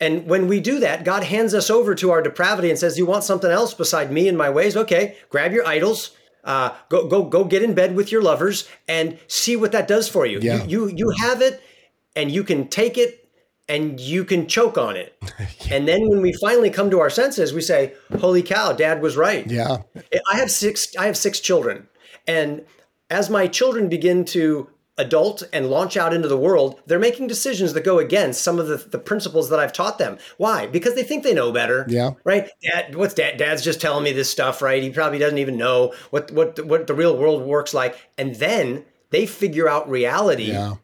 And 0.00 0.26
when 0.26 0.48
we 0.48 0.60
do 0.60 0.80
that, 0.80 1.04
God 1.04 1.24
hands 1.24 1.54
us 1.54 1.70
over 1.70 1.94
to 1.96 2.10
our 2.10 2.22
depravity 2.22 2.70
and 2.70 2.78
says, 2.78 2.98
"You 2.98 3.06
want 3.06 3.22
something 3.22 3.50
else 3.50 3.72
beside 3.72 4.10
me 4.10 4.26
and 4.26 4.36
my 4.36 4.50
ways? 4.50 4.76
Okay, 4.76 5.16
grab 5.28 5.52
your 5.52 5.64
idols, 5.64 6.10
uh, 6.42 6.70
go 6.88 7.06
go 7.06 7.22
go 7.22 7.44
get 7.44 7.62
in 7.62 7.72
bed 7.72 7.94
with 7.94 8.10
your 8.10 8.20
lovers, 8.20 8.68
and 8.88 9.16
see 9.28 9.54
what 9.54 9.70
that 9.72 9.86
does 9.86 10.08
for 10.08 10.26
you. 10.26 10.40
Yeah. 10.42 10.64
You, 10.64 10.88
you 10.88 10.96
you 10.96 11.10
have 11.20 11.40
it, 11.40 11.62
and 12.16 12.32
you 12.32 12.42
can 12.42 12.66
take 12.66 12.98
it, 12.98 13.28
and 13.68 14.00
you 14.00 14.24
can 14.24 14.48
choke 14.48 14.76
on 14.76 14.96
it. 14.96 15.16
And 15.70 15.88
then 15.88 16.06
when 16.08 16.20
we 16.20 16.34
finally 16.34 16.68
come 16.68 16.90
to 16.90 16.98
our 16.98 17.08
senses, 17.08 17.54
we 17.54 17.60
say, 17.60 17.94
"Holy 18.18 18.42
cow, 18.42 18.72
Dad 18.72 19.00
was 19.02 19.16
right." 19.16 19.48
yeah 19.48 19.78
I 20.30 20.36
have 20.36 20.50
six. 20.50 20.96
I 20.96 21.06
have 21.06 21.16
six 21.16 21.38
children, 21.38 21.86
and 22.26 22.64
as 23.08 23.30
my 23.30 23.46
children 23.46 23.88
begin 23.88 24.24
to 24.24 24.68
adult 24.98 25.42
and 25.52 25.70
launch 25.70 25.96
out 25.96 26.12
into 26.12 26.28
the 26.28 26.36
world, 26.36 26.80
they're 26.86 26.98
making 26.98 27.26
decisions 27.26 27.72
that 27.72 27.84
go 27.84 27.98
against 27.98 28.42
some 28.42 28.58
of 28.58 28.66
the, 28.66 28.76
the 28.76 28.98
principles 28.98 29.48
that 29.48 29.58
I've 29.58 29.72
taught 29.72 29.98
them. 29.98 30.18
Why? 30.36 30.66
Because 30.66 30.94
they 30.94 31.02
think 31.02 31.22
they 31.24 31.34
know 31.34 31.50
better. 31.50 31.86
Yeah. 31.88 32.10
Right. 32.24 32.50
Dad, 32.62 32.94
what's 32.94 33.14
dad? 33.14 33.38
Dad's 33.38 33.64
just 33.64 33.80
telling 33.80 34.04
me 34.04 34.12
this 34.12 34.30
stuff, 34.30 34.60
right? 34.60 34.82
He 34.82 34.90
probably 34.90 35.18
doesn't 35.18 35.38
even 35.38 35.56
know 35.56 35.94
what 36.10 36.30
what 36.30 36.64
what 36.66 36.86
the 36.86 36.94
real 36.94 37.16
world 37.16 37.42
works 37.42 37.72
like. 37.72 37.96
And 38.18 38.34
then 38.36 38.84
they 39.10 39.26
figure 39.26 39.68
out 39.68 39.88
reality 39.88 40.52
yeah 40.52 40.76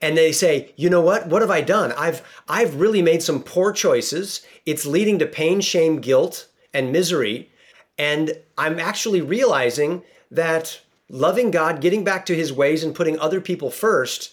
and 0.00 0.16
they 0.16 0.32
say, 0.32 0.72
"You 0.76 0.90
know 0.90 1.00
what? 1.00 1.28
What 1.28 1.42
have 1.42 1.50
I 1.50 1.60
done? 1.60 1.92
I've 1.92 2.22
I've 2.48 2.76
really 2.76 3.02
made 3.02 3.22
some 3.22 3.42
poor 3.42 3.72
choices. 3.72 4.42
It's 4.66 4.86
leading 4.86 5.18
to 5.18 5.26
pain, 5.26 5.60
shame, 5.60 6.00
guilt, 6.00 6.46
and 6.72 6.92
misery, 6.92 7.50
and 7.98 8.38
I'm 8.56 8.78
actually 8.78 9.20
realizing 9.20 10.02
that 10.30 10.80
loving 11.08 11.50
God, 11.50 11.80
getting 11.80 12.04
back 12.04 12.26
to 12.26 12.34
his 12.34 12.52
ways 12.52 12.84
and 12.84 12.94
putting 12.94 13.18
other 13.18 13.40
people 13.40 13.70
first 13.70 14.32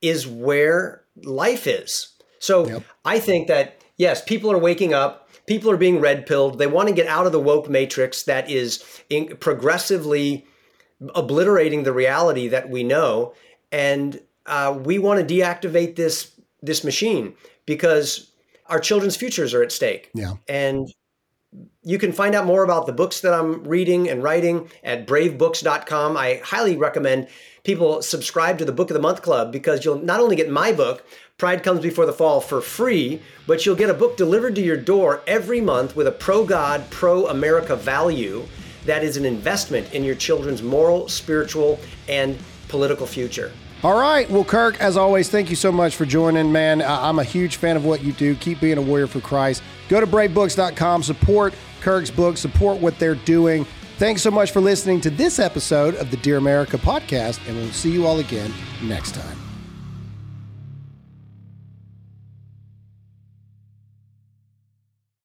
is 0.00 0.26
where 0.26 1.02
life 1.24 1.66
is." 1.66 2.08
So, 2.38 2.66
I 3.04 3.18
think 3.18 3.48
that 3.48 3.80
yes, 3.96 4.22
people 4.22 4.52
are 4.52 4.58
waking 4.58 4.94
up. 4.94 5.28
People 5.46 5.70
are 5.70 5.76
being 5.76 6.00
red 6.00 6.26
pilled. 6.26 6.58
They 6.58 6.66
want 6.66 6.88
to 6.88 6.94
get 6.94 7.06
out 7.06 7.26
of 7.26 7.32
the 7.32 7.40
woke 7.40 7.68
matrix 7.68 8.24
that 8.24 8.50
is 8.50 8.82
in 9.08 9.36
progressively 9.36 10.46
obliterating 11.14 11.82
the 11.84 11.92
reality 11.92 12.48
that 12.48 12.68
we 12.68 12.82
know, 12.82 13.34
and 13.70 14.20
uh, 14.46 14.78
we 14.82 14.98
want 14.98 15.26
to 15.26 15.34
deactivate 15.34 15.96
this 15.96 16.32
this 16.62 16.84
machine 16.84 17.34
because 17.64 18.30
our 18.66 18.80
children's 18.80 19.16
futures 19.16 19.54
are 19.54 19.62
at 19.62 19.72
stake. 19.72 20.10
Yeah. 20.14 20.34
And 20.48 20.88
you 21.82 21.98
can 21.98 22.12
find 22.12 22.34
out 22.34 22.46
more 22.46 22.64
about 22.64 22.86
the 22.86 22.92
books 22.92 23.20
that 23.20 23.32
I'm 23.32 23.64
reading 23.64 24.08
and 24.08 24.22
writing 24.22 24.68
at 24.82 25.06
bravebooks.com. 25.06 26.16
I 26.16 26.40
highly 26.44 26.76
recommend 26.76 27.28
people 27.64 28.02
subscribe 28.02 28.58
to 28.58 28.64
the 28.64 28.72
Book 28.72 28.90
of 28.90 28.94
the 28.94 29.00
Month 29.00 29.22
Club 29.22 29.52
because 29.52 29.84
you'll 29.84 29.98
not 29.98 30.20
only 30.20 30.36
get 30.36 30.50
my 30.50 30.72
book, 30.72 31.04
Pride 31.38 31.62
Comes 31.62 31.80
Before 31.80 32.06
the 32.06 32.12
Fall, 32.12 32.40
for 32.40 32.60
free, 32.60 33.22
but 33.46 33.64
you'll 33.64 33.76
get 33.76 33.90
a 33.90 33.94
book 33.94 34.16
delivered 34.16 34.54
to 34.56 34.62
your 34.62 34.76
door 34.76 35.22
every 35.26 35.60
month 35.60 35.94
with 35.94 36.06
a 36.06 36.12
pro 36.12 36.44
God, 36.44 36.88
pro 36.90 37.26
America 37.26 37.76
value 37.76 38.46
that 38.84 39.02
is 39.02 39.16
an 39.16 39.24
investment 39.24 39.92
in 39.92 40.04
your 40.04 40.14
children's 40.14 40.62
moral, 40.62 41.08
spiritual, 41.08 41.78
and 42.08 42.38
political 42.68 43.06
future. 43.06 43.52
All 43.82 43.98
right. 43.98 44.28
Well, 44.30 44.44
Kirk, 44.44 44.80
as 44.80 44.96
always, 44.96 45.28
thank 45.28 45.50
you 45.50 45.56
so 45.56 45.70
much 45.70 45.96
for 45.96 46.06
joining, 46.06 46.50
man. 46.50 46.82
I'm 46.82 47.18
a 47.18 47.24
huge 47.24 47.56
fan 47.56 47.76
of 47.76 47.84
what 47.84 48.02
you 48.02 48.12
do. 48.12 48.34
Keep 48.36 48.60
being 48.60 48.78
a 48.78 48.82
warrior 48.82 49.06
for 49.06 49.20
Christ. 49.20 49.62
Go 49.88 50.00
to 50.00 50.06
bravebooks.com, 50.06 51.02
support 51.02 51.54
Kirk's 51.80 52.10
book, 52.10 52.36
support 52.36 52.80
what 52.80 52.98
they're 52.98 53.14
doing. 53.14 53.66
Thanks 53.98 54.22
so 54.22 54.30
much 54.30 54.50
for 54.50 54.60
listening 54.60 55.00
to 55.02 55.10
this 55.10 55.38
episode 55.38 55.94
of 55.96 56.10
the 56.10 56.16
Dear 56.18 56.36
America 56.38 56.78
podcast, 56.78 57.46
and 57.46 57.56
we'll 57.56 57.70
see 57.70 57.90
you 57.90 58.06
all 58.06 58.18
again 58.18 58.52
next 58.82 59.14
time. 59.14 59.45